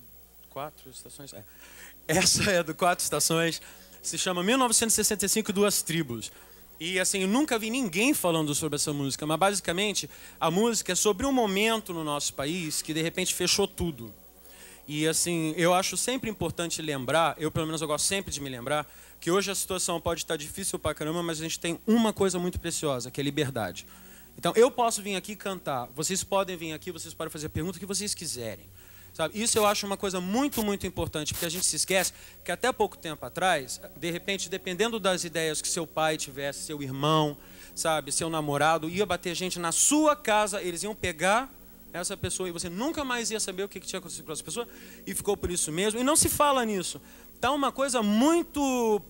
Quatro 0.52 0.92
Estações? 0.92 1.34
É. 1.34 1.44
Essa 2.08 2.44
é 2.52 2.62
do 2.62 2.76
Quatro 2.76 3.02
Estações. 3.02 3.60
Se 4.04 4.20
chama 4.20 4.44
1965 4.44 5.52
Duas 5.52 5.82
Tribos. 5.82 6.32
E 6.80 7.00
assim, 7.00 7.24
eu 7.24 7.28
nunca 7.28 7.58
vi 7.58 7.72
ninguém 7.72 8.14
falando 8.14 8.54
sobre 8.54 8.76
essa 8.76 8.94
música, 8.94 9.26
mas 9.26 9.40
basicamente 9.40 10.08
a 10.40 10.52
música 10.52 10.92
é 10.92 10.96
sobre 10.96 11.26
um 11.26 11.34
momento 11.34 11.92
no 11.92 12.04
nosso 12.04 12.36
país 12.36 12.84
que 12.84 12.94
de 12.94 13.02
repente 13.02 13.34
fechou 13.34 13.68
tudo. 13.68 14.14
E 14.88 15.08
assim, 15.08 15.56
eu 15.58 15.74
acho 15.74 15.98
sempre 15.98 16.30
importante 16.30 16.84
lembrar, 16.84 17.34
eu 17.40 17.50
pelo 17.50 17.66
menos 17.66 17.82
eu 17.82 17.88
gosto 17.88 18.06
sempre 18.06 18.32
de 18.32 18.40
me 18.40 18.50
lembrar, 18.50 18.88
que 19.20 19.32
hoje 19.32 19.50
a 19.50 19.56
situação 19.56 20.00
pode 20.00 20.22
estar 20.22 20.38
difícil 20.38 20.78
pra 20.78 20.94
caramba, 20.94 21.24
mas 21.24 21.40
a 21.40 21.44
gente 21.44 21.60
tem 21.60 21.80
uma 21.88 22.14
coisa 22.14 22.38
muito 22.38 22.60
preciosa, 22.60 23.10
que 23.10 23.20
é 23.20 23.24
liberdade. 23.24 23.88
Então, 24.38 24.54
eu 24.56 24.72
posso 24.72 25.02
vir 25.02 25.16
aqui 25.16 25.36
cantar, 25.36 25.88
vocês 25.96 26.24
podem 26.24 26.58
vir 26.58 26.74
aqui, 26.74 26.92
vocês 26.92 27.14
podem 27.14 27.32
fazer 27.32 27.48
a 27.48 27.50
pergunta 27.50 27.80
que 27.80 27.86
vocês 27.86 28.14
quiserem. 28.14 28.66
Sabe? 29.14 29.42
Isso 29.42 29.58
eu 29.58 29.66
acho 29.66 29.86
uma 29.86 29.98
coisa 29.98 30.22
muito, 30.22 30.64
muito 30.64 30.88
importante, 30.88 31.34
porque 31.34 31.46
a 31.46 31.50
gente 31.50 31.66
se 31.66 31.76
esquece 31.76 32.14
que 32.46 32.52
até 32.52 32.72
pouco 32.72 32.98
tempo 32.98 33.26
atrás, 33.26 33.82
de 33.98 34.10
repente, 34.10 34.50
dependendo 34.50 35.00
das 35.00 35.24
ideias 35.24 35.62
que 35.62 35.68
seu 35.68 35.86
pai 35.86 36.18
tivesse, 36.18 36.64
seu 36.64 36.82
irmão, 36.82 37.38
sabe, 37.76 38.12
seu 38.12 38.30
namorado, 38.30 38.90
ia 38.90 39.06
bater 39.06 39.36
gente 39.36 39.60
na 39.60 39.72
sua 39.72 40.16
casa, 40.16 40.62
eles 40.62 40.84
iam 40.84 40.96
pegar 40.96 41.52
essa 41.94 42.16
pessoa 42.16 42.48
e 42.48 42.54
você 42.54 42.70
nunca 42.70 43.04
mais 43.04 43.32
ia 43.32 43.40
saber 43.40 43.64
o 43.64 43.70
que 43.70 43.80
tinha 43.82 44.00
acontecido 44.00 44.26
com 44.26 44.32
essa 44.32 44.44
pessoa 44.44 44.68
e 45.06 45.14
ficou 45.14 45.36
por 45.36 45.52
isso 45.52 45.72
mesmo. 45.74 46.00
E 46.00 46.04
não 46.04 46.16
se 46.16 46.30
fala 46.30 46.64
nisso. 46.64 47.02
Tá 47.42 47.52
uma 47.52 47.72
coisa 47.72 48.02
muito 48.02 49.02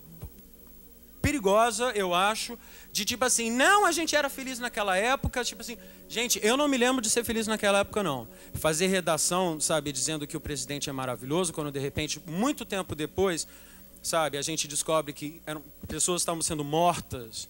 perigosa, 1.21 1.91
eu 1.91 2.13
acho, 2.13 2.57
de 2.91 3.05
tipo 3.05 3.23
assim, 3.23 3.51
não, 3.51 3.85
a 3.85 3.91
gente 3.91 4.15
era 4.15 4.29
feliz 4.29 4.59
naquela 4.59 4.97
época, 4.97 5.43
tipo 5.43 5.61
assim, 5.61 5.77
gente, 6.09 6.39
eu 6.43 6.57
não 6.57 6.67
me 6.67 6.77
lembro 6.77 7.01
de 7.01 7.09
ser 7.09 7.23
feliz 7.23 7.47
naquela 7.47 7.79
época 7.79 8.01
não. 8.01 8.27
Fazer 8.55 8.87
redação, 8.87 9.59
sabe, 9.59 9.91
dizendo 9.91 10.25
que 10.25 10.35
o 10.35 10.39
presidente 10.39 10.89
é 10.89 10.93
maravilhoso, 10.93 11.53
quando 11.53 11.71
de 11.71 11.79
repente, 11.79 12.21
muito 12.25 12.65
tempo 12.65 12.95
depois, 12.95 13.47
sabe, 14.01 14.37
a 14.37 14.41
gente 14.41 14.67
descobre 14.67 15.13
que 15.13 15.41
eram, 15.45 15.61
pessoas 15.87 16.21
estavam 16.21 16.41
sendo 16.41 16.63
mortas, 16.63 17.47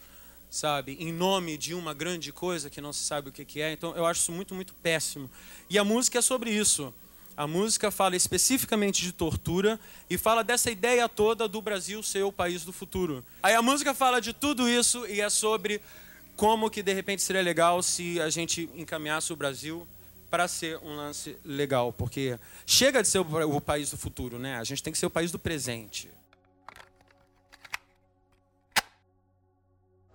sabe, 0.50 0.98
em 1.00 1.14
nome 1.14 1.58
de 1.58 1.74
uma 1.74 1.94
grande 1.94 2.34
coisa 2.34 2.70
que 2.70 2.82
não 2.82 2.92
se 2.92 3.06
sabe 3.06 3.30
o 3.30 3.32
que, 3.32 3.46
que 3.46 3.62
é. 3.62 3.72
Então, 3.72 3.96
eu 3.96 4.06
acho 4.06 4.22
isso 4.22 4.32
muito, 4.34 4.54
muito 4.54 4.74
péssimo. 4.76 5.32
E 5.70 5.80
a 5.80 5.84
música 5.84 6.20
é 6.20 6.22
sobre 6.22 6.52
isso. 6.52 6.94
A 7.42 7.48
música 7.48 7.90
fala 7.90 8.16
especificamente 8.16 9.02
de 9.02 9.12
tortura 9.12 9.80
e 10.08 10.16
fala 10.16 10.44
dessa 10.44 10.70
ideia 10.70 11.10
toda 11.10 11.48
do 11.48 11.60
Brasil 11.60 12.04
ser 12.04 12.22
o 12.22 12.32
país 12.32 12.64
do 12.64 12.72
futuro. 12.72 13.26
Aí 13.42 13.56
a 13.56 13.64
música 13.64 13.96
fala 13.96 14.22
de 14.22 14.32
tudo 14.32 14.70
isso 14.70 15.08
e 15.08 15.22
é 15.22 15.28
sobre 15.28 15.82
como 16.36 16.70
que 16.70 16.84
de 16.84 16.94
repente 16.94 17.24
seria 17.24 17.42
legal 17.42 17.82
se 17.82 18.22
a 18.22 18.30
gente 18.30 18.70
encaminhasse 18.76 19.34
o 19.34 19.36
Brasil 19.36 19.88
para 20.30 20.48
ser 20.48 20.78
um 20.84 20.96
lance 20.96 21.36
legal, 21.44 21.92
porque 21.92 22.38
chega 22.64 23.02
de 23.02 23.08
ser 23.08 23.18
o 23.18 23.60
país 23.60 23.90
do 23.90 23.98
futuro, 23.98 24.38
né? 24.38 24.60
A 24.60 24.64
gente 24.64 24.84
tem 24.84 24.94
que 24.94 25.00
ser 25.00 25.08
o 25.08 25.10
país 25.10 25.32
do 25.32 25.40
presente. 25.40 26.12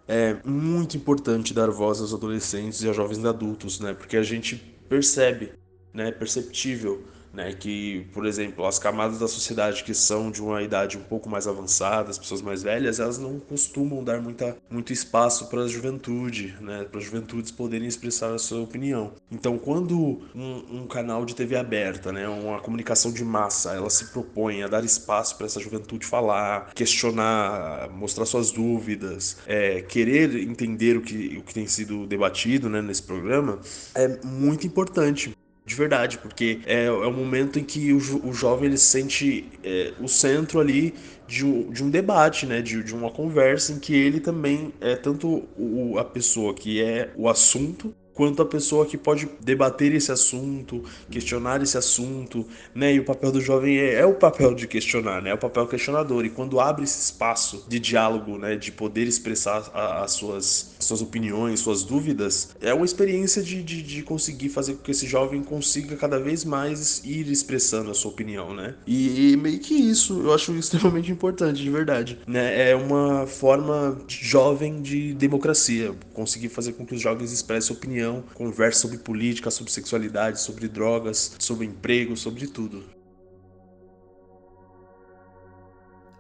É 0.06 0.37
muito 0.45 0.97
importante 0.97 1.52
dar 1.52 1.73
voz 1.73 2.00
aos 2.00 2.14
adolescentes 2.14 2.83
e 2.83 2.87
aos 2.87 2.97
jovens 2.97 3.25
adultos, 3.25 3.80
né? 3.80 3.95
Porque 3.95 4.16
a 4.16 4.23
gente 4.23 4.54
percebe 4.88 5.54
né, 5.92 6.12
perceptível 6.12 7.15
né, 7.37 7.52
que, 7.52 8.07
por 8.14 8.25
exemplo, 8.25 8.64
as 8.64 8.78
camadas 8.78 9.19
da 9.19 9.28
sociedade 9.28 9.85
que 9.85 9.93
são 9.93 10.31
de 10.31 10.43
uma 10.43 10.62
idade 10.62 10.97
um 10.97 11.02
pouco 11.02 11.28
mais 11.28 11.47
avançada, 11.47 12.09
as 12.11 12.16
pessoas 12.16 12.40
mais 12.40 12.62
velhas, 12.62 12.99
elas 12.99 13.19
não 13.19 13.38
costumam 13.38 14.02
dar 14.02 14.23
muita, 14.23 14.57
muito 14.71 14.90
espaço 14.90 15.47
para 15.49 15.61
a 15.61 15.69
juventude, 15.69 16.57
né, 16.62 16.85
para 16.90 16.99
as 16.99 17.05
juventudes 17.05 17.50
poderem 17.50 17.87
expressar 17.87 18.33
a 18.33 18.38
sua 18.38 18.62
opinião. 18.62 19.12
Então, 19.31 19.59
quando 19.59 20.23
um, 20.35 20.81
um, 20.81 20.87
canal 20.87 21.26
de 21.26 21.35
TV 21.35 21.57
aberta, 21.57 22.11
né, 22.11 22.26
uma 22.26 22.59
comunicação 22.61 23.12
de 23.12 23.23
massa, 23.23 23.75
ela 23.75 23.90
se 23.90 24.07
propõe 24.07 24.62
a 24.62 24.66
dar 24.66 24.83
espaço 24.83 25.37
para 25.37 25.45
essa 25.45 25.61
juventude 25.61 26.07
falar, 26.07 26.73
questionar, 26.75 27.90
mostrar 27.90 28.25
suas 28.25 28.50
dúvidas, 28.50 29.37
é, 29.47 29.83
querer 29.83 30.35
entender 30.37 30.97
o 30.97 31.02
que, 31.02 31.37
o 31.37 31.43
que 31.43 31.52
tem 31.52 31.66
sido 31.66 32.07
debatido 32.07 32.71
né, 32.71 32.81
nesse 32.81 33.02
programa, 33.02 33.61
é 33.95 34.25
muito 34.25 34.66
importante 34.66 35.37
de 35.66 35.75
verdade, 35.75 36.16
porque 36.18 36.61
é, 36.64 36.85
é 36.85 36.90
o 36.90 37.12
momento 37.12 37.58
em 37.58 37.64
que 37.64 37.92
o, 37.92 38.28
o 38.28 38.32
jovem 38.32 38.68
ele 38.68 38.78
sente 38.78 39.50
é, 39.64 39.92
o 40.00 40.06
centro 40.06 40.61
ali 40.61 40.94
de 41.26 41.44
um, 41.44 41.70
de 41.73 41.82
um 41.82 41.90
debate, 41.90 42.46
né? 42.46 42.62
De, 42.62 42.85
de 42.85 42.94
uma 42.94 43.11
conversa 43.11 43.73
em 43.73 43.80
que 43.80 43.92
ele 43.92 44.20
também 44.20 44.73
é 44.80 44.94
tanto 44.94 45.44
o, 45.58 45.99
a 45.99 46.04
pessoa 46.04 46.54
que 46.54 46.80
é 46.80 47.12
o 47.16 47.28
assunto, 47.28 47.92
quanto 48.16 48.40
a 48.40 48.46
pessoa 48.46 48.87
que 48.87 48.96
pode 48.96 49.28
debater 49.40 49.94
esse 49.94 50.11
assunto, 50.11 50.82
questionar 51.11 51.62
esse 51.62 51.76
assunto, 51.76 52.46
né? 52.75 52.94
E 52.94 52.99
o 52.99 53.04
papel 53.04 53.30
do 53.30 53.40
jovem 53.42 53.76
é, 53.78 53.96
é 53.96 54.06
o 54.06 54.14
papel 54.14 54.54
de 54.54 54.66
questionar, 54.66 55.20
né? 55.20 55.30
É 55.30 55.35
o 55.35 55.38
papel 55.38 55.66
questionador. 55.66 56.25
E 56.25 56.30
quando 56.30 56.58
abre 56.58 56.85
esse 56.85 56.99
espaço 56.99 57.64
de 57.68 57.78
diálogo, 57.78 58.38
né? 58.38 58.56
De 58.56 58.73
poder 58.73 59.06
expressar 59.06 59.70
as 59.75 60.12
suas, 60.12 60.75
suas 60.80 61.02
opiniões, 61.02 61.61
suas 61.61 61.85
dúvidas, 61.85 62.56
é 62.61 62.73
uma 62.73 62.87
experiência 62.87 63.42
de, 63.42 63.62
de, 63.62 63.82
de, 63.82 64.02
conseguir 64.02 64.49
fazer 64.49 64.75
com 64.75 64.82
que 64.82 64.90
esse 64.90 65.06
jovem 65.06 65.42
consiga 65.42 65.94
cada 65.94 66.18
vez 66.18 66.42
mais 66.42 67.04
ir 67.04 67.30
expressando 67.30 67.90
a 67.90 67.94
sua 67.94 68.11
opinião, 68.11 68.54
né? 68.54 68.76
E, 68.87 69.32
e 69.32 69.37
meio 69.37 69.58
que 69.58 69.75
isso 69.75 70.23
eu 70.23 70.32
acho 70.32 70.52
extremamente 70.56 71.12
importante, 71.12 71.62
de 71.62 71.70
verdade, 71.70 72.18
né? 72.26 72.70
É 72.70 72.75
uma 72.75 73.26
forma 73.26 73.99
jovem 74.08 74.80
de 74.80 75.12
democracia, 75.12 75.94
conseguir 76.14 76.49
fazer 76.49 76.73
com 76.73 76.87
que 76.87 76.94
os 76.94 77.00
jovens 77.02 77.30
expressem 77.30 77.76
opinião 77.76 78.06
opinião, 78.07 78.23
conversa 78.35 78.81
sobre 78.81 78.99
política, 78.99 79.51
sobre 79.51 79.73
sexualidade, 79.73 80.41
sobre 80.41 80.69
drogas, 80.69 81.37
sobre 81.39 81.67
emprego, 81.67 82.17
sobre 82.17 82.47
tudo. 82.47 82.96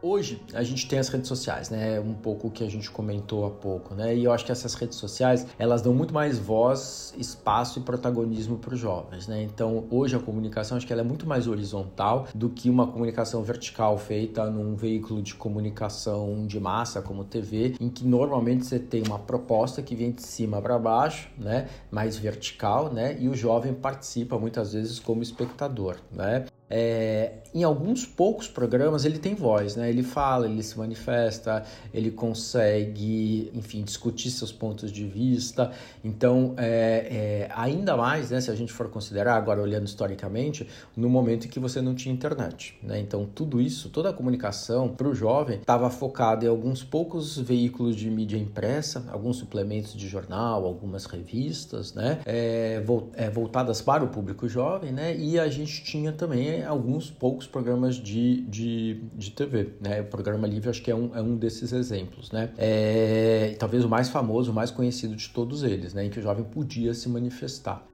Hoje 0.08 0.40
a 0.54 0.62
gente 0.62 0.86
tem 0.86 1.00
as 1.00 1.08
redes 1.08 1.26
sociais, 1.26 1.68
né? 1.68 1.98
Um 1.98 2.14
pouco 2.14 2.46
o 2.46 2.50
que 2.50 2.62
a 2.62 2.70
gente 2.70 2.88
comentou 2.88 3.44
há 3.44 3.50
pouco, 3.50 3.92
né? 3.92 4.14
E 4.14 4.22
eu 4.22 4.32
acho 4.32 4.44
que 4.44 4.52
essas 4.52 4.72
redes 4.74 4.96
sociais 4.98 5.44
elas 5.58 5.82
dão 5.82 5.92
muito 5.92 6.14
mais 6.14 6.38
voz, 6.38 7.12
espaço 7.18 7.80
e 7.80 7.82
protagonismo 7.82 8.56
para 8.56 8.72
os 8.72 8.78
jovens, 8.78 9.26
né? 9.26 9.42
Então 9.42 9.84
hoje 9.90 10.14
a 10.14 10.20
comunicação 10.20 10.76
acho 10.76 10.86
que 10.86 10.92
ela 10.92 11.02
é 11.02 11.04
muito 11.04 11.26
mais 11.26 11.48
horizontal 11.48 12.28
do 12.32 12.48
que 12.48 12.70
uma 12.70 12.86
comunicação 12.86 13.42
vertical 13.42 13.98
feita 13.98 14.48
num 14.48 14.76
veículo 14.76 15.20
de 15.20 15.34
comunicação 15.34 16.46
de 16.46 16.60
massa 16.60 17.02
como 17.02 17.24
TV, 17.24 17.74
em 17.80 17.88
que 17.88 18.06
normalmente 18.06 18.64
você 18.64 18.78
tem 18.78 19.02
uma 19.02 19.18
proposta 19.18 19.82
que 19.82 19.96
vem 19.96 20.12
de 20.12 20.22
cima 20.22 20.62
para 20.62 20.78
baixo, 20.78 21.28
né? 21.36 21.68
Mais 21.90 22.16
vertical, 22.16 22.92
né? 22.92 23.16
E 23.18 23.28
o 23.28 23.34
jovem 23.34 23.74
participa 23.74 24.38
muitas 24.38 24.72
vezes 24.72 25.00
como 25.00 25.20
espectador, 25.20 25.96
né? 26.12 26.46
É, 26.68 27.34
em 27.54 27.62
alguns 27.62 28.04
poucos 28.04 28.48
programas 28.48 29.04
ele 29.04 29.18
tem 29.18 29.34
voz, 29.34 29.76
né? 29.76 29.88
Ele 29.88 30.02
fala, 30.02 30.46
ele 30.46 30.62
se 30.62 30.76
manifesta, 30.76 31.64
ele 31.94 32.10
consegue, 32.10 33.50
enfim, 33.54 33.82
discutir 33.82 34.30
seus 34.30 34.52
pontos 34.52 34.90
de 34.90 35.06
vista. 35.06 35.70
Então, 36.04 36.54
é, 36.56 37.46
é, 37.48 37.48
ainda 37.54 37.96
mais, 37.96 38.30
né? 38.30 38.40
Se 38.40 38.50
a 38.50 38.54
gente 38.54 38.72
for 38.72 38.88
considerar 38.88 39.36
agora 39.36 39.62
olhando 39.62 39.86
historicamente, 39.86 40.68
no 40.96 41.08
momento 41.08 41.46
em 41.46 41.48
que 41.48 41.60
você 41.60 41.80
não 41.80 41.94
tinha 41.94 42.12
internet, 42.12 42.76
né? 42.82 42.98
Então, 42.98 43.26
tudo 43.32 43.60
isso, 43.60 43.88
toda 43.88 44.10
a 44.10 44.12
comunicação 44.12 44.88
para 44.88 45.08
o 45.08 45.14
jovem 45.14 45.60
estava 45.60 45.88
focada 45.88 46.44
em 46.44 46.48
alguns 46.48 46.82
poucos 46.82 47.38
veículos 47.38 47.94
de 47.94 48.10
mídia 48.10 48.36
impressa, 48.36 49.04
alguns 49.10 49.36
suplementos 49.36 49.94
de 49.94 50.08
jornal, 50.08 50.64
algumas 50.64 51.06
revistas, 51.06 51.94
né? 51.94 52.18
É, 52.26 52.82
é, 53.14 53.30
voltadas 53.30 53.80
para 53.80 54.02
o 54.04 54.08
público 54.08 54.48
jovem, 54.48 54.92
né? 54.92 55.16
E 55.16 55.38
a 55.38 55.48
gente 55.48 55.84
tinha 55.84 56.12
também 56.12 56.55
alguns 56.64 57.10
poucos 57.10 57.46
programas 57.46 57.96
de, 57.96 58.42
de, 58.42 59.02
de 59.14 59.30
TV, 59.30 59.74
né? 59.80 60.00
O 60.00 60.04
programa 60.04 60.46
livre 60.46 60.70
acho 60.70 60.82
que 60.82 60.90
é 60.90 60.94
um, 60.94 61.14
é 61.14 61.20
um 61.20 61.36
desses 61.36 61.72
exemplos, 61.72 62.30
né? 62.30 62.50
É, 62.56 63.56
talvez 63.58 63.84
o 63.84 63.88
mais 63.88 64.08
famoso, 64.08 64.50
o 64.50 64.54
mais 64.54 64.70
conhecido 64.70 65.16
de 65.16 65.28
todos 65.30 65.62
eles, 65.62 65.92
né? 65.94 66.04
Em 66.04 66.10
que 66.10 66.18
o 66.18 66.22
jovem 66.22 66.44
podia 66.44 66.94
se 66.94 67.08
manifestar 67.08 67.86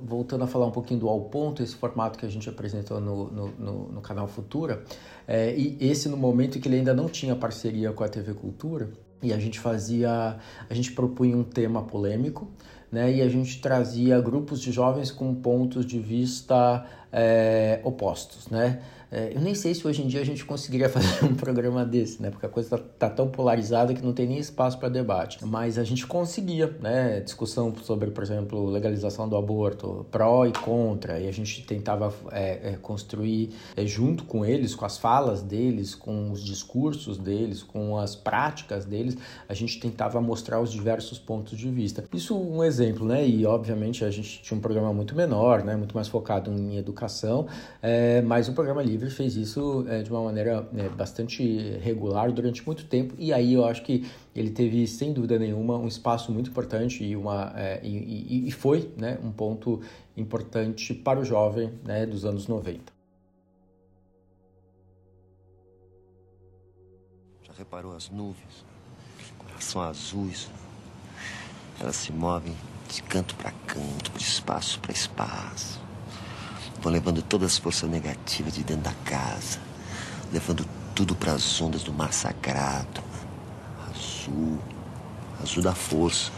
voltando 0.00 0.44
a 0.44 0.46
falar 0.46 0.66
um 0.66 0.70
pouquinho 0.70 1.00
do 1.00 1.08
Ao 1.08 1.20
Ponto, 1.22 1.62
esse 1.62 1.74
formato 1.74 2.18
que 2.18 2.26
a 2.26 2.28
gente 2.28 2.48
apresentou 2.48 3.00
no, 3.00 3.30
no, 3.30 3.48
no, 3.48 3.92
no 3.92 4.00
canal 4.00 4.26
Futura, 4.28 4.84
é, 5.26 5.54
e 5.56 5.76
esse 5.80 6.08
no 6.08 6.16
momento 6.16 6.58
em 6.58 6.60
que 6.60 6.68
ele 6.68 6.76
ainda 6.76 6.94
não 6.94 7.08
tinha 7.08 7.34
parceria 7.34 7.92
com 7.92 8.04
a 8.04 8.08
TV 8.08 8.34
Cultura, 8.34 8.90
e 9.22 9.32
a 9.32 9.38
gente 9.38 9.60
fazia, 9.60 10.38
a 10.68 10.74
gente 10.74 10.92
propunha 10.92 11.36
um 11.36 11.44
tema 11.44 11.82
polêmico, 11.82 12.50
né, 12.92 13.10
e 13.10 13.22
a 13.22 13.28
gente 13.28 13.58
trazia 13.60 14.20
grupos 14.20 14.60
de 14.60 14.70
jovens 14.70 15.10
com 15.10 15.34
pontos 15.34 15.86
de 15.86 15.98
vista 15.98 16.84
é, 17.10 17.80
opostos, 17.82 18.48
né? 18.48 18.82
É, 19.12 19.30
eu 19.34 19.40
nem 19.42 19.54
sei 19.54 19.74
se 19.74 19.86
hoje 19.86 20.02
em 20.02 20.06
dia 20.06 20.22
a 20.22 20.24
gente 20.24 20.42
conseguiria 20.42 20.88
fazer 20.90 21.24
um 21.26 21.34
programa 21.34 21.84
desse, 21.84 22.22
né? 22.22 22.30
Porque 22.30 22.46
a 22.46 22.48
coisa 22.48 22.78
tá, 22.78 22.84
tá 22.98 23.10
tão 23.10 23.28
polarizada 23.28 23.92
que 23.92 24.02
não 24.02 24.14
tem 24.14 24.26
nem 24.26 24.38
espaço 24.38 24.78
para 24.78 24.88
debate. 24.88 25.44
Mas 25.44 25.76
a 25.78 25.84
gente 25.84 26.06
conseguia, 26.06 26.74
né? 26.80 27.20
Discussão 27.20 27.74
sobre, 27.82 28.10
por 28.10 28.22
exemplo, 28.22 28.70
legalização 28.70 29.28
do 29.28 29.36
aborto, 29.36 30.06
pró 30.10 30.46
e 30.46 30.52
contra. 30.52 31.20
E 31.20 31.28
a 31.28 31.32
gente 31.32 31.62
tentava 31.64 32.12
é, 32.30 32.70
é, 32.72 32.78
construir 32.80 33.50
é, 33.76 33.84
junto 33.84 34.24
com 34.24 34.46
eles, 34.46 34.74
com 34.74 34.86
as 34.86 34.96
falas 34.96 35.42
deles, 35.42 35.94
com 35.94 36.32
os 36.32 36.42
discursos 36.42 37.18
deles, 37.18 37.62
com 37.62 37.98
as 37.98 38.16
práticas 38.16 38.86
deles, 38.86 39.16
a 39.46 39.52
gente 39.52 39.78
tentava 39.78 40.20
mostrar 40.20 40.60
os 40.60 40.72
diversos 40.72 41.18
pontos 41.18 41.58
de 41.58 41.70
vista. 41.70 42.04
Isso 42.14 42.38
um 42.38 42.64
exemplo, 42.64 43.06
né? 43.06 43.26
E 43.26 43.44
obviamente 43.44 44.04
a 44.04 44.10
gente 44.10 44.42
tinha 44.42 44.56
um 44.56 44.60
programa 44.60 44.92
muito 44.92 45.14
menor, 45.14 45.62
né? 45.62 45.76
Muito 45.76 45.94
mais 45.94 46.08
focado 46.08 46.50
em 46.50 46.78
educação, 46.78 47.46
é, 47.82 48.22
mas 48.22 48.48
o 48.48 48.52
programa 48.52 48.82
livre 48.82 49.01
Livre 49.02 49.10
fez 49.10 49.36
isso 49.36 49.84
é, 49.88 50.02
de 50.02 50.10
uma 50.10 50.22
maneira 50.22 50.68
é, 50.76 50.88
bastante 50.88 51.42
regular 51.80 52.30
durante 52.30 52.64
muito 52.64 52.86
tempo 52.86 53.14
e 53.18 53.32
aí 53.32 53.54
eu 53.54 53.64
acho 53.64 53.82
que 53.82 54.06
ele 54.34 54.50
teve 54.50 54.86
sem 54.86 55.12
dúvida 55.12 55.38
nenhuma 55.38 55.76
um 55.76 55.88
espaço 55.88 56.30
muito 56.30 56.50
importante 56.50 57.04
e 57.04 57.16
uma 57.16 57.52
é, 57.56 57.80
e, 57.82 58.46
e, 58.48 58.50
foi 58.52 58.92
né, 58.96 59.18
um 59.22 59.32
ponto 59.32 59.80
importante 60.16 60.94
para 60.94 61.18
o 61.18 61.24
jovem 61.24 61.72
né, 61.84 62.06
dos 62.06 62.24
anos 62.24 62.46
90. 62.46 62.92
Já 67.42 67.52
reparou 67.58 67.94
as 67.96 68.08
nuvens? 68.08 68.64
São 69.58 69.80
azuis. 69.80 70.50
Elas 71.80 71.96
se 71.96 72.12
movem 72.12 72.54
de 72.88 73.02
canto 73.04 73.34
para 73.36 73.52
canto, 73.66 74.10
de 74.16 74.24
espaço 74.24 74.80
para 74.80 74.92
espaço. 74.92 75.80
Vão 76.82 76.92
levando 76.92 77.22
todas 77.22 77.52
as 77.52 77.58
forças 77.58 77.88
negativas 77.88 78.54
de 78.54 78.64
dentro 78.64 78.82
da 78.82 78.92
casa, 79.04 79.60
levando 80.32 80.66
tudo 80.94 81.14
para 81.14 81.32
as 81.32 81.60
ondas 81.60 81.84
do 81.84 81.92
mar 81.92 82.12
sagrado. 82.12 83.00
Azul, 83.88 84.58
azul 85.40 85.62
da 85.62 85.74
força. 85.74 86.32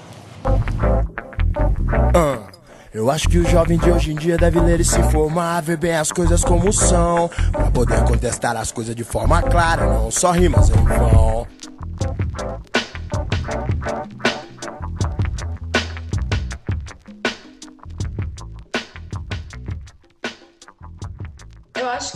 Uh, 2.15 2.45
eu 2.93 3.11
acho 3.11 3.27
que 3.27 3.39
o 3.39 3.49
jovem 3.49 3.79
de 3.79 3.91
hoje 3.91 4.13
em 4.13 4.17
dia 4.17 4.37
deve 4.37 4.61
ler 4.61 4.81
e 4.81 4.85
se 4.85 5.01
informar, 5.01 5.63
ver 5.63 5.79
bem 5.79 5.97
as 5.97 6.13
coisas 6.13 6.45
como 6.45 6.71
são, 6.73 7.31
para 7.51 7.71
poder 7.71 8.05
contestar 8.05 8.55
as 8.55 8.71
coisas 8.71 8.95
de 8.95 9.03
forma 9.03 9.41
clara, 9.41 9.87
não 9.87 10.11
só 10.11 10.31
rimas 10.31 10.69
em 10.69 10.85
vão. 10.85 11.47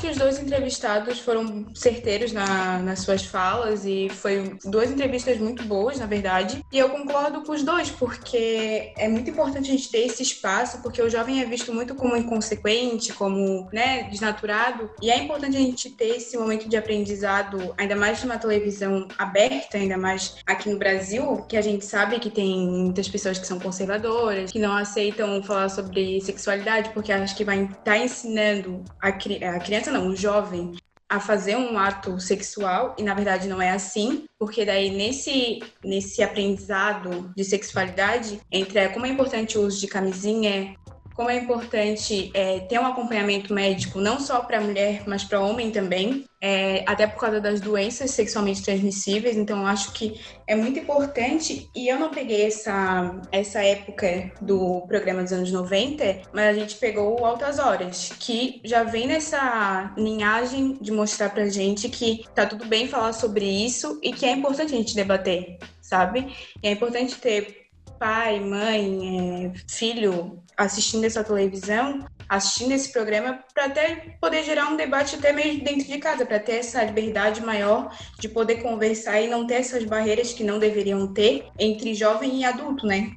Os 0.09 0.17
dois 0.17 0.39
entrevistados 0.39 1.19
foram 1.19 1.67
certeiros 1.75 2.33
na, 2.33 2.79
nas 2.79 3.01
suas 3.01 3.25
falas 3.25 3.85
e 3.85 4.09
foi 4.09 4.57
duas 4.65 4.91
entrevistas 4.91 5.39
muito 5.39 5.63
boas, 5.65 5.99
na 5.99 6.07
verdade. 6.07 6.65
E 6.73 6.79
eu 6.79 6.89
concordo 6.91 7.43
com 7.43 7.53
os 7.53 7.63
dois, 7.63 7.91
porque 7.91 8.93
é 8.97 9.09
muito 9.09 9.31
importante 9.31 9.69
a 9.69 9.73
gente 9.73 9.91
ter 9.91 10.07
esse 10.07 10.23
espaço, 10.23 10.83
porque 10.83 11.03
o 11.03 11.11
jovem 11.11 11.41
é 11.41 11.45
visto 11.45 11.73
muito 11.73 11.95
como 11.95 12.17
inconsequente, 12.17 13.13
como 13.13 13.69
né, 13.73 14.05
desnaturado. 14.05 14.91
E 15.03 15.11
é 15.11 15.19
importante 15.19 15.57
a 15.57 15.61
gente 15.61 15.91
ter 15.91 16.17
esse 16.17 16.37
momento 16.37 16.69
de 16.69 16.77
aprendizado, 16.77 17.75
ainda 17.77 17.97
mais 17.97 18.23
numa 18.23 18.39
televisão 18.39 19.07
aberta, 19.19 19.77
ainda 19.77 19.97
mais 19.97 20.37
aqui 20.47 20.71
no 20.71 20.79
Brasil, 20.79 21.45
que 21.49 21.57
a 21.57 21.63
gente 21.63 21.85
sabe 21.85 22.19
que 22.19 22.31
tem 22.31 22.69
muitas 22.69 23.09
pessoas 23.09 23.39
que 23.39 23.47
são 23.47 23.59
conservadoras, 23.59 24.51
que 24.51 24.59
não 24.59 24.75
aceitam 24.75 25.43
falar 25.43 25.69
sobre 25.69 26.21
sexualidade, 26.21 26.91
porque 26.91 27.13
acham 27.13 27.37
que 27.37 27.45
vai 27.45 27.65
estar 27.65 27.77
tá 27.85 27.99
ensinando 27.99 28.83
a, 29.01 29.09
a 29.09 29.61
criança 29.61 29.91
não, 29.91 29.98
um 29.99 30.15
jovem 30.17 30.73
a 31.09 31.19
fazer 31.19 31.57
um 31.57 31.79
ato 31.79 32.21
sexual 32.21 32.95
e 32.99 33.03
na 33.03 33.15
verdade 33.15 33.49
não 33.49 33.63
é 33.63 33.71
assim, 33.71 34.27
porque 34.39 34.65
daí 34.65 34.91
nesse 34.91 35.63
nesse 35.83 36.23
aprendizado 36.23 37.33
de 37.35 37.45
sexualidade 37.45 38.41
entra 38.53 38.91
como 38.91 39.07
é 39.07 39.09
importante 39.09 39.57
o 39.57 39.63
uso 39.63 39.81
de 39.81 39.87
camisinha, 39.87 40.75
como 41.19 41.31
é 41.31 41.37
importante 41.37 42.31
é, 42.33 42.61
ter 42.61 42.79
um 42.79 42.87
acompanhamento 42.87 43.53
médico 43.53 44.01
não 44.01 44.21
só 44.21 44.39
para 44.39 44.61
mulher, 44.61 45.03
mas 45.05 45.25
para 45.25 45.41
homem 45.41 45.73
também, 45.73 46.25
é, 46.41 46.85
até 46.87 47.09
por 47.09 47.19
causa 47.19 47.41
das 47.41 47.61
doenças 47.61 48.13
sexualmente 48.13 48.63
transmissíveis. 48.63 49.37
Então, 49.37 49.67
acho 49.67 49.93
que 49.95 50.21
é 50.47 50.55
muito 50.55 50.79
importante. 50.79 51.69
E 51.75 51.89
eu 51.89 51.99
não 51.99 52.11
peguei 52.11 52.47
essa, 52.47 53.21
essa 53.33 53.61
época 53.61 54.31
do 54.41 54.83
programa 54.87 55.25
dos 55.25 55.33
anos 55.33 55.51
90, 55.51 56.23
mas 56.33 56.57
a 56.57 56.61
gente 56.61 56.77
pegou 56.77 57.21
o 57.21 57.27
Altas 57.27 57.59
Horas, 57.59 58.13
que 58.21 58.61
já 58.65 58.85
vem 58.85 59.09
nessa 59.09 59.93
linhagem 59.99 60.79
de 60.81 60.93
mostrar 60.93 61.31
pra 61.31 61.49
gente 61.49 61.89
que 61.89 62.27
tá 62.33 62.47
tudo 62.47 62.65
bem 62.67 62.87
falar 62.87 63.13
sobre 63.13 63.45
isso 63.45 63.99
e 64.05 64.13
que 64.13 64.25
é 64.25 64.31
importante 64.31 64.73
a 64.73 64.77
gente 64.77 64.95
debater, 64.95 65.59
sabe? 65.83 66.33
E 66.63 66.69
é 66.69 66.71
importante 66.71 67.17
ter 67.17 67.67
pai, 67.99 68.39
mãe, 68.39 69.47
é, 69.47 69.53
filho 69.69 70.45
assistindo 70.59 71.05
essa 71.05 71.23
televisão, 71.23 72.05
assistindo 72.29 72.73
esse 72.73 72.93
programa, 72.93 73.43
para 73.55 73.67
até 73.67 74.17
poder 74.21 74.43
gerar 74.43 74.69
um 74.69 74.77
debate 74.77 75.15
até 75.15 75.33
mesmo 75.33 75.63
dentro 75.63 75.87
de 75.87 75.99
casa, 75.99 76.27
para 76.27 76.41
ter 76.41 76.57
essa 76.57 76.83
liberdade 76.83 77.41
maior 77.41 77.97
de 78.19 78.29
poder 78.29 78.57
conversar 78.57 79.21
e 79.21 79.29
não 79.29 79.47
ter 79.47 79.55
essas 79.55 79.85
barreiras 79.85 80.33
que 80.33 80.43
não 80.43 80.59
deveriam 80.59 81.13
ter 81.15 81.47
entre 81.59 81.95
jovem 81.95 82.41
e 82.41 82.45
adulto, 82.45 82.87
né? 82.87 83.13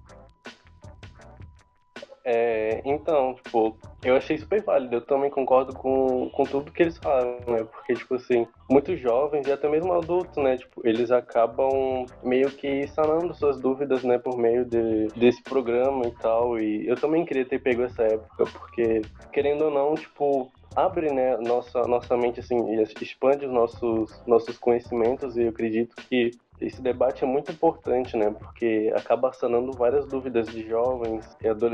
É, 2.23 2.81
então, 2.85 3.35
tipo, 3.35 3.77
eu 4.03 4.15
achei 4.15 4.37
super 4.37 4.63
válido. 4.63 4.95
Eu 4.95 5.01
também 5.01 5.29
concordo 5.29 5.73
com, 5.73 6.29
com 6.31 6.43
tudo 6.43 6.71
que 6.71 6.81
eles 6.83 6.97
falaram, 6.97 7.39
né? 7.47 7.63
Porque, 7.63 7.93
tipo 7.93 8.15
assim, 8.15 8.47
muitos 8.69 8.99
jovens 8.99 9.47
e 9.47 9.51
até 9.51 9.69
mesmo 9.69 9.93
adultos, 9.93 10.35
né? 10.41 10.57
Tipo, 10.57 10.81
eles 10.87 11.11
acabam 11.11 12.07
meio 12.23 12.49
que 12.51 12.87
sanando 12.87 13.33
suas 13.33 13.59
dúvidas, 13.59 14.03
né? 14.03 14.17
Por 14.17 14.37
meio 14.37 14.65
de, 14.65 15.09
desse 15.15 15.41
programa 15.43 16.07
e 16.07 16.11
tal. 16.11 16.59
E 16.59 16.87
eu 16.87 16.95
também 16.95 17.25
queria 17.25 17.45
ter 17.45 17.59
pego 17.59 17.83
essa 17.83 18.03
época, 18.03 18.45
porque, 18.45 19.01
querendo 19.31 19.65
ou 19.65 19.71
não, 19.71 19.95
tipo, 19.95 20.51
abre 20.75 21.11
né, 21.11 21.37
nossa, 21.37 21.85
nossa 21.87 22.15
mente, 22.17 22.39
assim, 22.39 22.57
expande 23.01 23.45
os 23.45 23.51
nossos, 23.51 24.21
nossos 24.25 24.57
conhecimentos 24.57 25.35
e 25.37 25.43
eu 25.43 25.49
acredito 25.49 25.95
que 26.07 26.31
esse 26.61 26.81
debate 26.81 27.23
é 27.23 27.27
muito 27.27 27.51
importante, 27.51 28.15
né? 28.15 28.29
Porque 28.29 28.93
acaba 28.95 29.33
sanando 29.33 29.73
várias 29.73 30.05
dúvidas 30.05 30.47
de 30.47 30.67
jovens, 30.67 31.25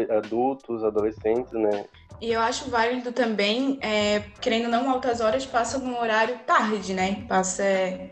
adultos, 0.10 0.84
adolescentes, 0.84 1.52
né? 1.52 1.86
E 2.20 2.32
eu 2.32 2.40
acho 2.40 2.70
válido 2.70 3.12
também, 3.12 3.78
é, 3.82 4.22
querendo 4.42 4.70
não, 4.70 4.90
altas 4.90 5.22
horas 5.22 5.46
passa 5.46 5.78
num 5.78 6.00
horário 6.00 6.40
tarde, 6.48 6.94
né? 6.94 7.26
Passa 7.28 7.64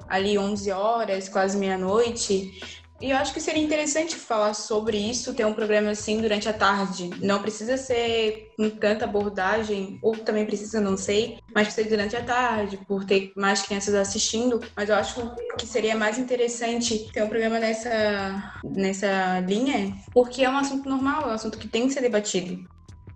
ali 0.07 0.37
11 0.37 0.71
horas, 0.71 1.29
quase 1.29 1.57
meia-noite. 1.57 2.83
E 3.05 3.11
eu 3.11 3.17
acho 3.17 3.35
que 3.35 3.39
seria 3.39 3.61
interessante 3.61 4.15
falar 4.15 4.55
sobre 4.55 4.97
isso, 4.97 5.35
ter 5.35 5.45
um 5.45 5.53
programa 5.53 5.91
assim 5.91 6.19
durante 6.19 6.49
a 6.49 6.53
tarde. 6.53 7.11
Não 7.21 7.39
precisa 7.39 7.77
ser 7.77 8.51
com 8.57 8.67
tanta 8.67 9.05
abordagem, 9.05 9.99
ou 10.01 10.17
também 10.17 10.43
precisa, 10.43 10.81
não 10.81 10.97
sei, 10.97 11.37
mas 11.53 11.67
precisa 11.67 11.87
durante 11.87 12.15
a 12.15 12.23
tarde, 12.23 12.79
por 12.87 13.05
ter 13.05 13.31
mais 13.35 13.61
crianças 13.61 13.93
assistindo. 13.93 14.59
Mas 14.75 14.89
eu 14.89 14.95
acho 14.95 15.35
que 15.55 15.67
seria 15.67 15.95
mais 15.95 16.17
interessante 16.17 17.07
ter 17.13 17.21
um 17.21 17.29
programa 17.29 17.59
nessa, 17.59 18.51
nessa 18.63 19.39
linha, 19.41 19.95
porque 20.11 20.43
é 20.43 20.49
um 20.49 20.57
assunto 20.57 20.89
normal, 20.89 21.25
é 21.25 21.27
um 21.27 21.35
assunto 21.35 21.59
que 21.59 21.67
tem 21.67 21.87
que 21.87 21.93
ser 21.93 22.01
debatido. 22.01 22.67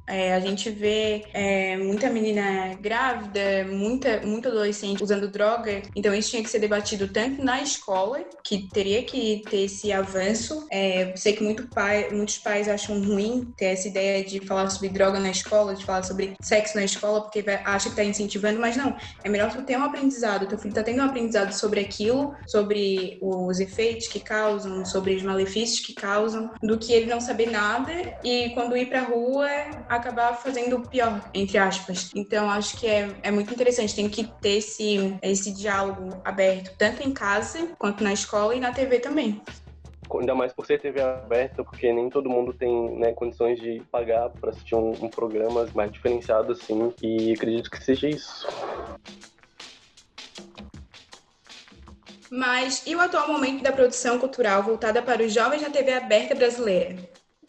É, 0.09 0.33
a 0.33 0.39
gente 0.39 0.69
vê 0.69 1.23
é, 1.33 1.77
muita 1.77 2.09
menina 2.09 2.75
grávida, 2.81 3.65
muita, 3.69 4.21
muito 4.21 4.47
adolescente 4.47 5.03
usando 5.03 5.29
droga. 5.29 5.81
Então 5.95 6.13
isso 6.13 6.31
tinha 6.31 6.43
que 6.43 6.49
ser 6.49 6.59
debatido 6.59 7.07
tanto 7.07 7.43
na 7.43 7.61
escola, 7.61 8.19
que 8.43 8.67
teria 8.69 9.03
que 9.03 9.43
ter 9.49 9.65
esse 9.65 9.91
avanço. 9.91 10.67
É, 10.71 11.13
sei 11.15 11.33
que 11.33 11.43
muito 11.43 11.67
pai, 11.69 12.09
muitos 12.11 12.39
pais 12.39 12.67
acham 12.67 13.01
ruim 13.01 13.53
ter 13.55 13.65
essa 13.65 13.87
ideia 13.87 14.23
de 14.23 14.39
falar 14.45 14.69
sobre 14.69 14.89
droga 14.89 15.19
na 15.19 15.29
escola, 15.29 15.75
de 15.75 15.85
falar 15.85 16.03
sobre 16.03 16.33
sexo 16.41 16.75
na 16.75 16.83
escola, 16.83 17.21
porque 17.21 17.43
acha 17.63 17.85
que 17.85 17.91
está 17.91 18.03
incentivando, 18.03 18.59
mas 18.59 18.75
não. 18.75 18.95
É 19.23 19.29
melhor 19.29 19.51
tu 19.51 19.61
ter 19.61 19.77
um 19.77 19.83
aprendizado, 19.83 20.47
teu 20.47 20.57
filho 20.57 20.69
está 20.69 20.83
tendo 20.83 21.01
um 21.01 21.05
aprendizado 21.05 21.51
sobre 21.53 21.79
aquilo, 21.81 22.33
sobre 22.47 23.19
os 23.21 23.59
efeitos 23.59 24.07
que 24.07 24.19
causam, 24.19 24.83
sobre 24.85 25.15
os 25.15 25.23
malefícios 25.23 25.79
que 25.79 25.93
causam, 25.93 26.49
do 26.61 26.77
que 26.77 26.91
ele 26.91 27.05
não 27.05 27.21
saber 27.21 27.49
nada 27.51 27.91
e 28.23 28.49
quando 28.55 28.75
ir 28.75 28.87
pra 28.87 29.01
rua 29.01 29.49
acabar 29.99 30.33
fazendo 30.33 30.77
o 30.77 30.87
pior, 30.87 31.21
entre 31.33 31.57
aspas. 31.57 32.09
Então, 32.15 32.49
acho 32.49 32.77
que 32.77 32.87
é, 32.87 33.15
é 33.21 33.31
muito 33.31 33.53
interessante. 33.53 33.95
Tem 33.95 34.09
que 34.09 34.23
ter 34.41 34.57
esse, 34.57 35.17
esse 35.21 35.53
diálogo 35.53 36.21
aberto, 36.25 36.75
tanto 36.77 37.07
em 37.07 37.11
casa, 37.11 37.67
quanto 37.77 38.03
na 38.03 38.13
escola 38.13 38.55
e 38.55 38.59
na 38.59 38.71
TV 38.71 38.99
também 38.99 39.41
ainda 40.17 40.33
mais 40.33 40.51
por 40.53 40.65
ser 40.65 40.81
TV 40.81 41.01
aberta, 41.01 41.63
porque 41.63 41.93
nem 41.93 42.09
todo 42.09 42.29
mundo 42.29 42.53
tem 42.53 42.97
né, 42.97 43.13
condições 43.13 43.59
de 43.59 43.81
pagar 43.91 44.29
para 44.29 44.49
assistir 44.49 44.73
um, 44.73 44.91
um, 44.91 45.09
programa 45.09 45.67
mais 45.75 45.91
diferenciado 45.91 46.53
assim, 46.53 46.91
e 47.01 47.33
acredito 47.33 47.69
que 47.69 47.83
seja 47.83 48.07
isso. 48.07 48.47
Mas 52.31 52.85
e 52.87 52.95
o 52.95 53.01
atual 53.01 53.27
momento 53.27 53.63
da 53.63 53.71
produção 53.71 54.19
cultural 54.19 54.63
voltada 54.63 55.01
para 55.01 55.23
os 55.23 55.33
jovens 55.33 55.61
na 55.61 55.69
TV 55.69 55.93
aberta 55.93 56.35
brasileira? 56.35 56.95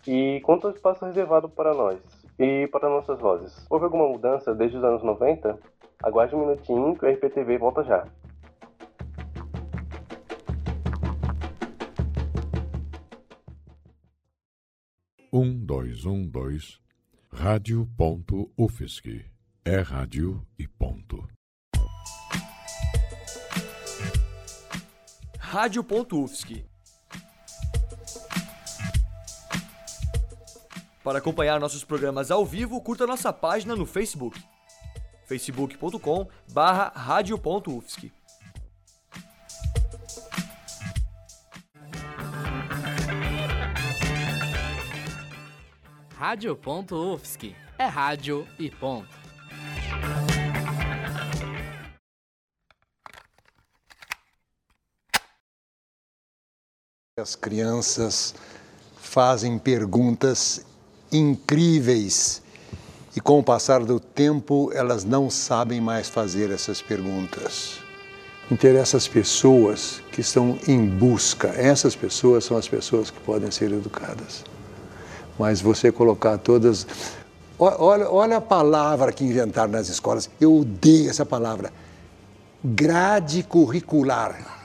E 0.06 0.40
quanto 0.42 0.66
ao 0.66 0.72
espaço 0.72 1.04
reservado 1.04 1.48
para 1.48 1.74
nós? 1.74 1.98
E 2.40 2.66
para 2.68 2.88
nossas 2.88 3.20
vozes, 3.20 3.66
houve 3.68 3.84
alguma 3.84 4.08
mudança 4.08 4.54
desde 4.54 4.78
os 4.78 4.82
anos 4.82 5.02
90? 5.02 5.60
Aguarde 6.02 6.34
um 6.34 6.38
minutinho 6.38 6.96
que 6.96 7.04
o 7.04 7.10
RPTV 7.10 7.58
volta 7.58 7.84
já. 7.84 8.08
Um, 15.30 15.62
dois, 15.66 16.06
um, 16.06 16.26
dois. 16.26 16.80
Rádio 17.30 17.86
ponto 17.94 18.50
UFSC. 18.56 19.22
É 19.62 19.80
rádio 19.80 20.40
e 20.58 20.66
ponto. 20.66 21.28
Rádio 25.38 25.84
ponto 25.84 26.24
UFSC. 26.24 26.69
Para 31.10 31.18
acompanhar 31.18 31.58
nossos 31.58 31.82
programas 31.82 32.30
ao 32.30 32.46
vivo, 32.46 32.80
curta 32.80 33.04
nossa 33.04 33.32
página 33.32 33.74
no 33.74 33.84
Facebook. 33.84 34.40
facebook.com 35.26 36.28
barra 36.52 36.92
radio.ufsc. 36.94 38.12
Rádio.UFSC 46.14 47.56
é 47.76 47.86
rádio 47.86 48.46
e 48.56 48.70
ponto. 48.70 49.08
As 57.18 57.34
crianças 57.34 58.32
fazem 58.96 59.58
perguntas 59.58 60.69
incríveis. 61.12 62.42
E 63.14 63.20
com 63.20 63.40
o 63.40 63.42
passar 63.42 63.84
do 63.84 63.98
tempo, 63.98 64.70
elas 64.72 65.04
não 65.04 65.28
sabem 65.28 65.80
mais 65.80 66.08
fazer 66.08 66.50
essas 66.50 66.80
perguntas. 66.80 67.78
Interessa 68.50 68.96
as 68.96 69.08
pessoas 69.08 70.00
que 70.12 70.20
estão 70.20 70.58
em 70.66 70.84
busca. 70.84 71.48
Essas 71.48 71.96
pessoas 71.96 72.44
são 72.44 72.56
as 72.56 72.68
pessoas 72.68 73.10
que 73.10 73.18
podem 73.20 73.50
ser 73.50 73.72
educadas. 73.72 74.44
Mas 75.38 75.60
você 75.60 75.90
colocar 75.90 76.38
todas. 76.38 76.86
Olha, 77.58 78.08
olha 78.10 78.36
a 78.36 78.40
palavra 78.40 79.12
que 79.12 79.24
inventaram 79.24 79.72
nas 79.72 79.88
escolas. 79.88 80.30
Eu 80.40 80.58
odeio 80.58 81.10
essa 81.10 81.26
palavra. 81.26 81.72
Grade 82.62 83.42
curricular. 83.42 84.62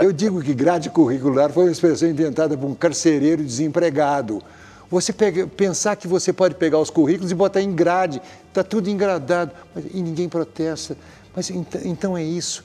Eu 0.00 0.12
digo 0.12 0.42
que 0.42 0.52
grade 0.52 0.90
curricular 0.90 1.50
foi 1.50 1.64
uma 1.64 1.72
expressão 1.72 2.08
inventada 2.08 2.56
por 2.56 2.66
um 2.66 2.74
carcereiro 2.74 3.42
desempregado 3.42 4.42
você 4.90 5.12
pega, 5.12 5.46
pensar 5.46 5.96
que 5.96 6.08
você 6.08 6.32
pode 6.32 6.54
pegar 6.54 6.78
os 6.78 6.88
currículos 6.88 7.30
e 7.30 7.34
botar 7.34 7.60
em 7.60 7.74
grade, 7.74 8.22
está 8.48 8.64
tudo 8.64 8.88
engradado, 8.88 9.52
mas, 9.74 9.84
e 9.92 10.00
ninguém 10.00 10.28
protesta. 10.28 10.96
Mas 11.36 11.50
então 11.50 12.16
é 12.16 12.22
isso. 12.22 12.64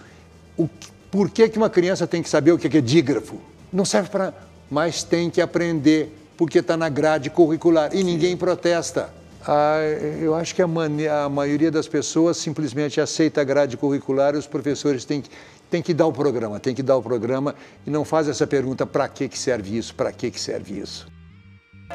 O, 0.58 0.70
por 1.12 1.30
que, 1.30 1.50
que 1.50 1.58
uma 1.58 1.70
criança 1.70 2.08
tem 2.08 2.24
que 2.24 2.30
saber 2.30 2.52
o 2.54 2.58
que 2.58 2.78
é 2.78 2.82
dígrafo? 2.82 3.40
Não 3.72 3.86
serve 3.86 4.10
para. 4.10 4.34
Mas 4.72 5.04
tem 5.04 5.30
que 5.30 5.42
aprender, 5.42 6.16
porque 6.38 6.60
está 6.60 6.78
na 6.78 6.90
grade 6.90 7.30
curricular 7.30 7.94
e 7.94 8.04
ninguém 8.04 8.38
protesta. 8.38 9.14
Ah, 9.46 9.80
eu 10.22 10.34
acho 10.34 10.56
que 10.56 10.62
a, 10.62 10.66
a, 10.66 11.30
maioria 11.30 11.70
das 11.70 11.88
pessoas 11.88 12.38
simplesmente 12.38 13.02
aceita 13.02 13.42
a 13.42 13.44
grade 13.44 13.76
curricular 13.76 14.34
e 14.34 14.38
os 14.38 14.48
professores 14.48 15.04
têm 15.04 15.22
que, 15.22 15.30
têm 15.70 15.82
que 15.82 15.94
dar 15.94 16.08
o 16.08 16.14
programa, 16.14 16.62
têm 16.62 16.74
que 16.74 16.82
dar 16.82 16.96
o 16.96 17.04
programa 17.04 17.54
e 17.86 17.90
não 17.90 18.06
faz 18.06 18.30
essa 18.30 18.48
pergunta: 18.48 18.86
para 18.86 19.08
que, 19.10 19.28
que 19.28 19.38
serve 19.38 19.78
isso, 19.78 19.94
para 19.94 20.14
que, 20.14 20.32
que 20.32 20.40
serve 20.40 20.80
isso. 20.80 21.13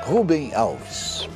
Rubem 0.03 0.55
Alves. 0.55 1.29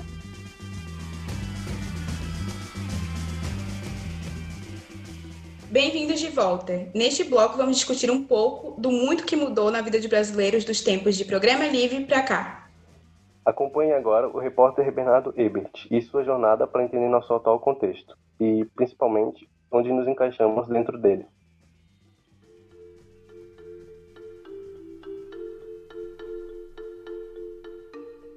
Bem-vindos 5.71 6.21
de 6.21 6.29
volta. 6.29 6.89
Neste 6.95 7.25
bloco 7.25 7.57
vamos 7.57 7.77
discutir 7.77 8.11
um 8.11 8.25
pouco 8.25 8.81
do 8.81 8.91
muito 8.91 9.25
que 9.25 9.37
mudou 9.37 9.71
na 9.71 9.81
vida 9.81 10.01
de 10.01 10.09
brasileiros 10.09 10.65
dos 10.65 10.81
tempos 10.81 11.17
de 11.17 11.25
programa 11.25 11.67
livre 11.67 12.05
para 12.05 12.23
cá. 12.23 12.69
Acompanhe 13.45 13.93
agora 13.93 14.29
o 14.29 14.39
repórter 14.39 14.91
Bernardo 14.93 15.35
Ebert 15.37 15.87
e 15.91 16.01
sua 16.01 16.25
jornada 16.25 16.67
para 16.67 16.85
entender 16.85 17.09
nosso 17.09 17.35
atual 17.35 17.59
contexto 17.61 18.17
e, 18.41 18.65
principalmente, 18.75 19.49
onde 19.71 19.93
nos 19.93 20.07
encaixamos 20.07 20.69
dentro 20.69 20.99
dele. 20.99 21.27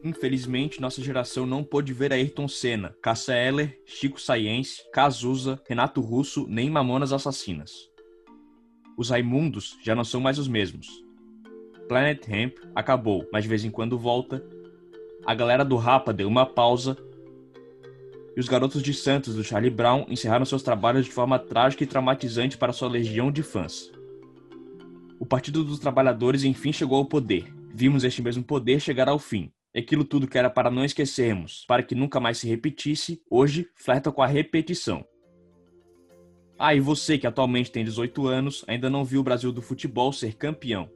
Infelizmente, 0.05 0.79
nossa 0.79 1.01
geração 1.01 1.47
não 1.47 1.63
pôde 1.63 1.91
ver 1.91 2.13
Ayrton 2.13 2.47
Senna, 2.47 2.95
Cássia 3.01 3.33
Eller, 3.33 3.81
Chico 3.87 4.21
Science, 4.21 4.83
Cazuza, 4.93 5.59
Renato 5.67 5.99
Russo 5.99 6.45
nem 6.47 6.69
Mamonas 6.69 7.11
Assassinas. 7.11 7.89
Os 8.95 9.09
Raimundos 9.09 9.79
já 9.83 9.95
não 9.95 10.03
são 10.03 10.21
mais 10.21 10.37
os 10.37 10.47
mesmos. 10.47 10.87
Planet 11.87 12.23
Hemp 12.29 12.55
acabou, 12.75 13.27
mas 13.33 13.45
de 13.45 13.49
vez 13.49 13.65
em 13.65 13.71
quando 13.71 13.97
volta. 13.97 14.45
A 15.25 15.33
galera 15.33 15.65
do 15.65 15.75
Rapa 15.75 16.13
deu 16.13 16.27
uma 16.27 16.45
pausa. 16.45 16.95
E 18.37 18.39
os 18.39 18.47
garotos 18.47 18.83
de 18.83 18.93
Santos 18.93 19.33
do 19.33 19.43
Charlie 19.43 19.71
Brown 19.71 20.05
encerraram 20.07 20.45
seus 20.45 20.61
trabalhos 20.61 21.05
de 21.05 21.11
forma 21.11 21.39
trágica 21.39 21.83
e 21.83 21.87
traumatizante 21.87 22.59
para 22.59 22.73
sua 22.73 22.89
legião 22.89 23.31
de 23.31 23.41
fãs. 23.41 23.91
O 25.19 25.25
Partido 25.25 25.63
dos 25.63 25.79
Trabalhadores 25.79 26.43
enfim 26.43 26.71
chegou 26.71 26.99
ao 26.99 27.05
poder. 27.05 27.51
Vimos 27.73 28.03
este 28.03 28.21
mesmo 28.21 28.43
poder 28.43 28.79
chegar 28.79 29.09
ao 29.09 29.17
fim 29.17 29.51
aquilo 29.79 30.05
tudo 30.05 30.27
que 30.27 30.37
era 30.37 30.49
para 30.49 30.71
não 30.71 30.85
esquecermos, 30.85 31.65
para 31.67 31.83
que 31.83 31.95
nunca 31.95 32.19
mais 32.19 32.37
se 32.37 32.47
repetisse, 32.47 33.21
hoje 33.29 33.67
flerta 33.75 34.11
com 34.11 34.21
a 34.21 34.27
repetição. 34.27 35.05
Ah, 36.57 36.73
e 36.73 36.79
você 36.79 37.17
que 37.17 37.27
atualmente 37.27 37.71
tem 37.71 37.83
18 37.83 38.27
anos, 38.27 38.63
ainda 38.67 38.89
não 38.89 39.03
viu 39.03 39.19
o 39.19 39.23
Brasil 39.23 39.51
do 39.51 39.61
futebol 39.61 40.13
ser 40.13 40.35
campeão. 40.35 40.89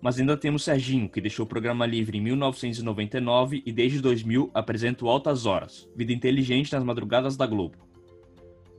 Mas 0.00 0.20
ainda 0.20 0.36
temos 0.36 0.62
Serginho, 0.62 1.08
que 1.08 1.20
deixou 1.20 1.44
o 1.44 1.48
programa 1.48 1.84
livre 1.84 2.18
em 2.18 2.20
1999 2.20 3.62
e 3.66 3.72
desde 3.72 4.00
2000 4.00 4.50
apresenta 4.54 5.04
o 5.04 5.08
Altas 5.08 5.46
Horas, 5.46 5.88
vida 5.96 6.12
inteligente 6.12 6.72
nas 6.72 6.84
madrugadas 6.84 7.36
da 7.36 7.46
Globo. 7.46 7.78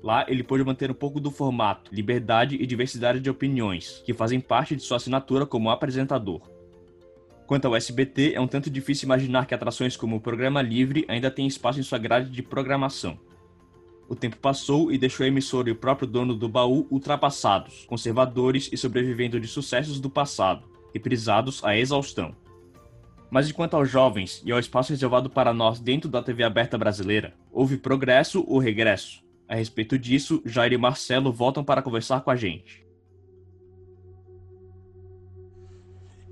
Lá 0.02 0.24
ele 0.30 0.44
pôde 0.44 0.64
manter 0.64 0.92
um 0.92 0.94
pouco 0.94 1.20
do 1.20 1.32
formato, 1.32 1.94
liberdade 1.94 2.56
e 2.56 2.66
diversidade 2.66 3.20
de 3.20 3.30
opiniões, 3.30 4.04
que 4.06 4.14
fazem 4.14 4.40
parte 4.40 4.76
de 4.76 4.84
sua 4.84 4.98
assinatura 4.98 5.46
como 5.46 5.70
apresentador. 5.70 6.55
Quanto 7.46 7.68
ao 7.68 7.76
SBT, 7.76 8.34
é 8.34 8.42
um 8.42 8.48
tanto 8.48 8.70
difícil 8.70 9.06
imaginar 9.06 9.46
que 9.46 9.54
atrações 9.54 9.96
como 9.96 10.16
o 10.16 10.22
Programa 10.22 10.62
Livre 10.62 11.06
ainda 11.08 11.30
têm 11.30 11.46
espaço 11.46 11.80
em 11.80 11.84
sua 11.84 12.00
grade 12.00 12.32
de 12.32 12.42
programação. 12.42 13.20
O 14.08 14.16
tempo 14.16 14.38
passou 14.38 14.92
e 14.92 14.98
deixou 14.98 15.24
a 15.24 15.28
emissora 15.28 15.70
e 15.70 15.72
o 15.72 15.76
próprio 15.76 16.08
dono 16.08 16.34
do 16.36 16.50
baú 16.50 16.88
ultrapassados, 16.90 17.86
conservadores 17.86 18.70
e 18.72 18.78
sobrevivendo 18.78 19.40
de 19.40 19.48
sucessos 19.48 20.00
do 20.00 20.10
passado, 20.10 20.64
reprisados 20.94 21.64
à 21.64 21.76
exaustão. 21.76 22.36
Mas 23.30 23.50
enquanto 23.50 23.76
aos 23.76 23.90
jovens 23.90 24.42
e 24.46 24.52
ao 24.52 24.60
espaço 24.60 24.92
reservado 24.92 25.30
para 25.30 25.54
nós 25.54 25.80
dentro 25.80 26.10
da 26.10 26.24
TV 26.24 26.44
aberta 26.44 26.78
brasileira, 26.78 27.34
houve 27.52 27.78
progresso 27.78 28.44
ou 28.48 28.60
regresso? 28.60 29.24
A 29.48 29.56
respeito 29.56 29.98
disso, 30.00 30.42
Jair 30.46 30.74
e 30.74 30.78
Marcelo 30.78 31.32
voltam 31.32 31.64
para 31.64 31.82
conversar 31.82 32.22
com 32.22 32.32
a 32.32 32.36
gente. 32.36 32.85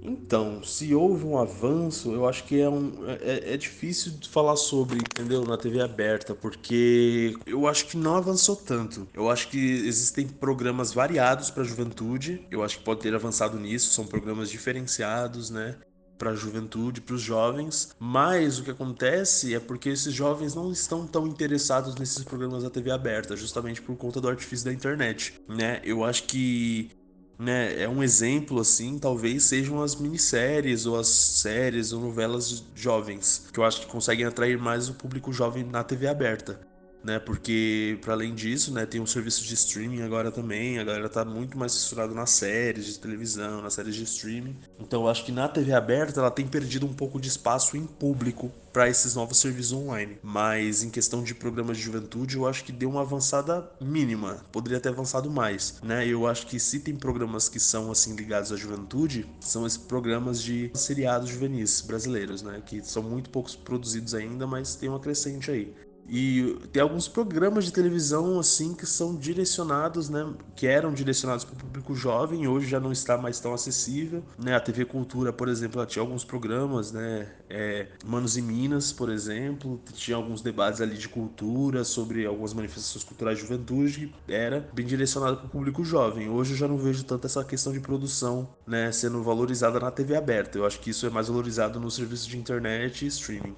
Então, 0.04 0.62
se 0.63 0.94
houve 0.94 1.26
um 1.26 1.38
avanço, 1.38 2.12
eu 2.12 2.28
acho 2.28 2.44
que 2.44 2.60
é, 2.60 2.70
um, 2.70 2.92
é, 3.08 3.54
é 3.54 3.58
difícil 3.58 4.13
falar 4.30 4.58
sobre, 4.58 4.98
entendeu? 4.98 5.44
Na 5.46 5.58
TV 5.58 5.82
aberta, 5.82 6.36
porque 6.36 7.34
eu 7.46 7.68
acho 7.68 7.88
que 7.88 7.96
não 7.96 8.18
avançou 8.18 8.56
tanto. 8.56 9.08
Eu 9.13 9.30
acho 9.30 9.48
que 9.48 9.58
existem 9.58 10.28
programas 10.28 10.92
variados 10.92 11.50
para 11.50 11.63
a 11.63 11.66
juventude, 11.66 12.46
eu 12.52 12.63
acho 12.63 12.80
que 12.80 12.84
pode 12.84 13.00
ter 13.00 13.16
avançado 13.16 13.58
nisso, 13.58 13.94
são 13.94 14.06
programas 14.06 14.50
diferenciados, 14.50 15.50
né? 15.50 15.78
para 16.18 16.32
a 16.32 16.36
juventude, 16.36 17.02
para 17.02 17.16
os 17.16 17.22
jovens, 17.22 17.94
mas 18.00 18.58
o 18.58 18.63
que 18.63 18.72
acontece 18.72 19.54
é 19.54 19.60
porque 19.60 19.89
esses 19.89 20.13
jovens 20.13 20.56
não 20.56 20.72
estão 20.72 21.06
tão 21.06 21.28
interessados 21.28 21.96
nesses 21.96 22.24
programas 22.24 22.63
da 22.63 22.70
TV 22.70 22.92
aberta, 22.92 23.36
justamente 23.36 23.82
por 23.82 23.98
conta 23.98 24.22
do 24.22 24.30
artifício 24.30 24.66
da 24.66 24.72
internet, 24.72 25.34
né? 25.50 25.82
Eu 25.84 26.04
acho 26.04 26.24
que 26.24 26.92
né, 27.38 27.82
é 27.82 27.89
um 27.89 28.04
exemplo 28.04 28.60
assim, 28.60 29.00
talvez 29.00 29.43
sejam 29.43 29.82
as 29.82 29.96
minisséries 29.96 30.86
ou 30.86 31.00
as 31.00 31.08
séries 31.08 31.91
ou 31.91 32.02
novelas 32.02 32.63
jovens, 32.76 33.48
que 33.52 33.60
eu 33.60 33.63
acho 33.63 33.82
que 33.82 33.88
conseguem 33.88 34.26
atrair 34.26 34.58
mais 34.58 34.89
o 34.89 34.93
público 34.93 35.32
jovem 35.34 35.63
na 35.63 35.84
TV 35.84 36.08
aberta. 36.08 36.60
Né, 37.04 37.20
porque 37.20 37.98
para 38.02 38.13
além 38.13 38.34
disso, 38.34 38.74
né, 38.74 38.86
tem 38.86 39.02
um 39.02 39.06
serviço 39.06 39.44
de 39.44 39.54
streaming 39.54 40.02
agora 40.04 40.32
também, 40.32 40.80
a 40.80 40.84
galera 40.86 41.10
tá 41.10 41.26
muito 41.26 41.58
mais 41.58 41.74
fissurada 41.74 42.13
nas 42.13 42.30
séries 42.30 42.86
de 42.86 43.00
televisão, 43.00 43.62
nas 43.62 43.74
séries 43.74 43.96
de 43.96 44.04
streaming. 44.04 44.56
Então 44.80 45.02
eu 45.02 45.10
acho 45.10 45.26
que 45.26 45.32
na 45.32 45.50
TV 45.50 45.74
aberta 45.74 46.22
ela 46.22 46.32
tem 46.32 46.48
perdido 46.48 46.86
um 46.86 46.94
pouco 46.94 47.20
de 47.20 47.28
espaço 47.28 47.76
em 47.76 47.86
público 47.86 48.52
para 48.74 48.89
esses 48.89 49.16
novos 49.16 49.38
serviços 49.38 49.74
online. 49.74 50.18
Mas 50.24 50.82
em 50.82 50.89
questão 50.89 51.24
de 51.24 51.36
programas 51.36 51.78
de 51.78 51.84
juventude, 51.84 52.36
eu 52.36 52.48
acho 52.48 52.63
que 52.63 52.72
deu 52.72 52.89
uma 52.89 53.02
avançada 53.02 53.70
mínima. 53.80 54.44
Poderia 54.52 54.80
ter 54.80 54.89
avançado 54.89 55.30
mais, 55.30 55.80
né? 55.84 56.08
Eu 56.08 56.26
acho 56.26 56.48
que 56.48 56.60
se 56.60 56.80
tem 56.80 56.96
programas 56.96 57.48
que 57.48 57.60
são 57.60 57.92
assim 57.92 58.16
ligados 58.16 58.52
à 58.52 58.56
juventude, 58.56 59.30
são 59.39 59.68
esses 59.68 59.78
programas 59.78 60.42
de 60.42 60.72
seriados 60.74 61.30
juvenis 61.30 61.82
brasileiros, 61.82 62.42
né? 62.42 62.62
Que 62.66 62.82
são 62.82 63.04
muito 63.04 63.30
poucos 63.30 63.56
produzidos 63.56 64.16
ainda, 64.16 64.48
mas 64.48 64.76
tem 64.76 64.89
uma 64.89 65.00
crescente 65.00 65.52
aí. 65.52 65.74
E 66.15 66.60
tem 66.71 66.80
alguns 66.80 67.08
programas 67.08 67.65
de 67.65 67.73
televisão 67.73 68.39
assim 68.39 68.76
que 68.76 68.86
são 68.86 69.15
direcionados, 69.15 70.10
né, 70.10 70.32
que 70.56 70.67
eram 70.67 70.93
direcionados 70.93 71.43
para 71.43 71.56
o 71.56 71.58
público 71.58 71.95
jovem, 71.95 72.47
hoje 72.47 72.67
já 72.67 72.80
não 72.80 72.91
está 72.91 73.17
mais 73.17 73.39
tão 73.39 73.52
acessível, 73.52 74.23
né? 74.38 74.56
A 74.56 74.60
TV 74.60 74.86
Cultura, 74.86 75.34
por 75.34 75.49
exemplo, 75.49 75.80
ela 75.80 75.88
tinha 75.88 76.04
alguns 76.04 76.23
programas, 76.23 76.91
né, 76.91 77.32
é, 77.49 77.88
Manos 78.06 78.38
e 78.38 78.43
Minas, 78.43 78.93
por 78.93 79.10
exemplo, 79.10 79.82
tinha 79.93 80.15
alguns 80.15 80.39
debates 80.39 80.82
ali 80.82 80.97
de 80.97 81.10
cultura 81.10 81.84
sobre 81.84 82.28
algumas 82.28 82.54
manifestações 82.54 83.04
culturais 83.04 83.39
de 83.39 83.47
juventude, 83.47 84.13
que 84.28 84.34
era 84.34 84.69
bem 84.71 84.86
direcionado 84.86 85.38
para 85.38 85.47
o 85.47 85.49
público 85.49 85.84
jovem. 85.84 86.30
Hoje 86.30 86.54
eu 86.54 86.58
já 86.58 86.67
não 86.67 86.78
vejo 86.78 87.04
tanto 87.06 87.26
essa 87.26 87.43
questão 87.43 87.73
de 87.73 87.80
produção, 87.80 88.47
né, 88.67 88.91
sendo 88.91 89.23
valorizada 89.23 89.80
na 89.80 89.89
TV 89.89 90.15
aberta. 90.15 90.60
Eu 90.60 90.65
acho 90.67 90.80
que 90.80 90.91
isso 90.91 91.08
é 91.08 91.10
mais 91.10 91.28
valorizado 91.28 91.80
no 91.80 91.89
serviço 91.89 92.30
de 92.30 92.38
internet 92.38 93.04
e 93.04 93.08
streaming. 93.08 93.56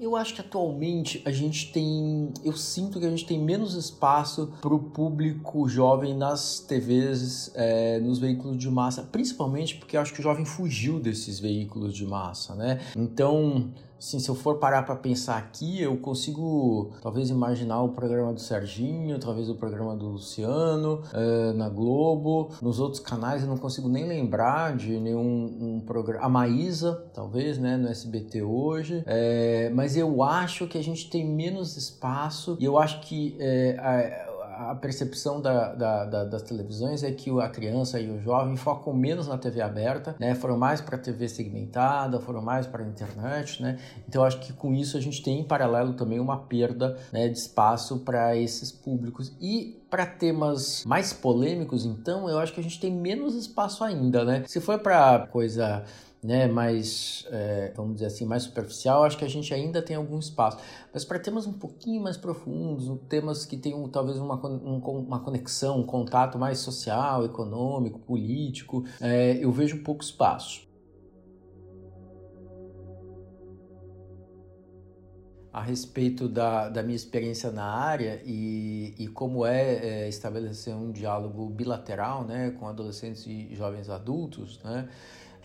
Eu 0.00 0.16
acho 0.16 0.34
que 0.34 0.40
atualmente 0.40 1.22
a 1.24 1.30
gente 1.30 1.72
tem. 1.72 2.32
Eu 2.44 2.54
sinto 2.54 2.98
que 2.98 3.06
a 3.06 3.10
gente 3.10 3.24
tem 3.24 3.38
menos 3.38 3.74
espaço 3.74 4.52
para 4.60 4.74
o 4.74 4.78
público 4.78 5.68
jovem 5.68 6.16
nas 6.16 6.60
TVs, 6.60 7.52
é, 7.54 8.00
nos 8.00 8.18
veículos 8.18 8.58
de 8.58 8.68
massa, 8.70 9.02
principalmente 9.02 9.76
porque 9.76 9.96
eu 9.96 10.00
acho 10.00 10.12
que 10.12 10.20
o 10.20 10.22
jovem 10.22 10.44
fugiu 10.44 10.98
desses 10.98 11.38
veículos 11.38 11.94
de 11.94 12.04
massa, 12.04 12.54
né? 12.54 12.80
Então 12.96 13.72
Assim, 13.98 14.20
se 14.20 14.28
eu 14.28 14.34
for 14.34 14.58
parar 14.58 14.84
para 14.84 14.94
pensar 14.94 15.36
aqui, 15.36 15.82
eu 15.82 15.96
consigo 15.96 16.92
talvez 17.02 17.30
imaginar 17.30 17.82
o 17.82 17.88
programa 17.88 18.32
do 18.32 18.40
Serginho, 18.40 19.18
talvez 19.18 19.50
o 19.50 19.54
programa 19.56 19.96
do 19.96 20.06
Luciano 20.06 21.02
é, 21.12 21.52
na 21.52 21.68
Globo. 21.68 22.50
Nos 22.62 22.78
outros 22.78 23.00
canais 23.00 23.42
eu 23.42 23.48
não 23.48 23.56
consigo 23.56 23.88
nem 23.88 24.06
lembrar 24.06 24.76
de 24.76 25.00
nenhum 25.00 25.56
um 25.60 25.80
programa. 25.80 26.24
A 26.24 26.28
Maísa, 26.28 27.04
talvez, 27.12 27.58
né, 27.58 27.76
no 27.76 27.88
SBT 27.88 28.42
hoje. 28.42 29.02
É, 29.06 29.70
mas 29.74 29.96
eu 29.96 30.22
acho 30.22 30.66
que 30.68 30.78
a 30.78 30.82
gente 30.82 31.10
tem 31.10 31.26
menos 31.26 31.76
espaço 31.76 32.56
e 32.60 32.64
eu 32.64 32.78
acho 32.78 33.00
que 33.00 33.36
é, 33.40 33.76
a, 33.78 34.27
a 34.58 34.74
percepção 34.74 35.40
da, 35.40 35.72
da, 35.72 36.04
da, 36.04 36.24
das 36.24 36.42
televisões 36.42 37.04
é 37.04 37.12
que 37.12 37.30
a 37.40 37.48
criança 37.48 38.00
e 38.00 38.10
o 38.10 38.20
jovem 38.20 38.56
focam 38.56 38.92
menos 38.92 39.28
na 39.28 39.38
TV 39.38 39.60
aberta, 39.60 40.16
né? 40.18 40.34
Foram 40.34 40.58
mais 40.58 40.80
para 40.80 40.96
a 40.96 40.98
TV 40.98 41.28
segmentada, 41.28 42.18
foram 42.20 42.42
mais 42.42 42.66
para 42.66 42.82
a 42.82 42.86
internet, 42.86 43.62
né? 43.62 43.78
Então 44.08 44.24
acho 44.24 44.40
que 44.40 44.52
com 44.52 44.74
isso 44.74 44.96
a 44.96 45.00
gente 45.00 45.22
tem 45.22 45.40
em 45.40 45.44
paralelo 45.44 45.92
também 45.92 46.18
uma 46.18 46.36
perda 46.36 46.98
né, 47.12 47.28
de 47.28 47.38
espaço 47.38 48.00
para 48.00 48.36
esses 48.36 48.72
públicos 48.72 49.32
e 49.40 49.80
para 49.88 50.04
temas 50.04 50.84
mais 50.84 51.12
polêmicos, 51.12 51.86
então 51.86 52.28
eu 52.28 52.38
acho 52.38 52.52
que 52.52 52.60
a 52.60 52.62
gente 52.62 52.78
tem 52.78 52.92
menos 52.92 53.34
espaço 53.34 53.82
ainda, 53.82 54.24
né? 54.24 54.44
Se 54.46 54.60
for 54.60 54.78
para 54.78 55.26
coisa 55.28 55.84
né, 56.22 56.46
mais, 56.46 57.26
é, 57.30 57.72
vamos 57.76 57.94
dizer 57.94 58.06
assim, 58.06 58.24
mais 58.24 58.42
superficial, 58.42 59.04
acho 59.04 59.16
que 59.16 59.24
a 59.24 59.28
gente 59.28 59.52
ainda 59.54 59.80
tem 59.80 59.96
algum 59.96 60.18
espaço. 60.18 60.58
Mas 60.92 61.04
para 61.04 61.18
temas 61.18 61.46
um 61.46 61.52
pouquinho 61.52 62.02
mais 62.02 62.16
profundos, 62.16 62.90
temas 63.08 63.44
que 63.44 63.56
tenham 63.56 63.88
talvez 63.88 64.18
uma, 64.18 64.34
um, 64.46 64.78
uma 64.78 65.20
conexão, 65.20 65.78
um 65.78 65.86
contato 65.86 66.38
mais 66.38 66.58
social, 66.58 67.24
econômico, 67.24 67.98
político, 68.00 68.84
é, 69.00 69.38
eu 69.40 69.52
vejo 69.52 69.82
pouco 69.82 70.02
espaço. 70.02 70.68
a 75.58 75.62
respeito 75.62 76.28
da, 76.28 76.68
da 76.68 76.84
minha 76.84 76.94
experiência 76.94 77.50
na 77.50 77.64
área 77.64 78.22
e, 78.24 78.94
e 78.96 79.08
como 79.08 79.44
é, 79.44 80.04
é 80.04 80.08
estabelecer 80.08 80.72
um 80.72 80.92
diálogo 80.92 81.46
bilateral 81.50 82.24
né, 82.24 82.50
com 82.52 82.68
adolescentes 82.68 83.26
e 83.26 83.52
jovens 83.56 83.90
adultos, 83.90 84.62
né, 84.62 84.88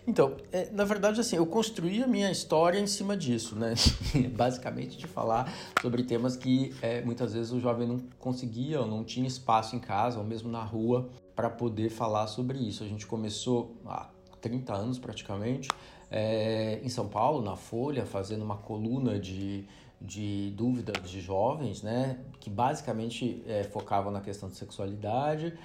então, 0.06 0.36
é, 0.52 0.70
na 0.72 0.84
verdade, 0.84 1.22
assim, 1.22 1.38
eu 1.38 1.46
construí 1.46 2.04
a 2.04 2.08
minha 2.08 2.30
história 2.30 2.78
em 2.78 2.88
cima 2.88 3.16
disso, 3.16 3.56
né? 3.56 3.74
Basicamente 4.36 4.98
de 4.98 5.08
falar 5.08 5.52
sobre 5.82 6.04
temas 6.04 6.36
que 6.36 6.74
é, 6.82 7.02
muitas 7.02 7.34
vezes 7.34 7.52
o 7.52 7.60
jovem 7.60 7.88
não 7.88 8.00
conseguia 8.20 8.82
ou 8.82 8.88
não 8.88 9.04
tinha 9.04 9.28
espaço 9.28 9.76
em 9.76 9.80
casa 9.80 10.20
ou 10.20 10.26
mesmo 10.26 10.50
na 10.52 10.64
rua 10.64 11.10
para 11.36 11.50
poder 11.50 11.90
falar 11.90 12.28
sobre 12.28 12.58
isso. 12.60 12.84
A 12.84 12.88
gente 12.88 13.08
começou 13.08 13.78
há 13.86 14.10
30 14.42 14.74
anos 14.74 15.00
praticamente 15.00 15.70
é, 16.12 16.80
em 16.84 16.90
São 16.90 17.08
Paulo, 17.08 17.42
na 17.42 17.56
Folha, 17.56 18.06
fazendo 18.06 18.44
uma 18.44 18.58
coluna 18.58 19.18
de, 19.18 19.66
de 20.02 20.54
dúvidas 20.56 21.10
de 21.10 21.22
jovens, 21.22 21.82
né? 21.82 22.20
Que 22.42 22.50
basicamente 22.50 23.42
é, 23.48 23.64
focavam 23.64 24.12
na 24.12 24.20
questão 24.20 24.50
de 24.50 24.56
sexualidade. 24.56 25.58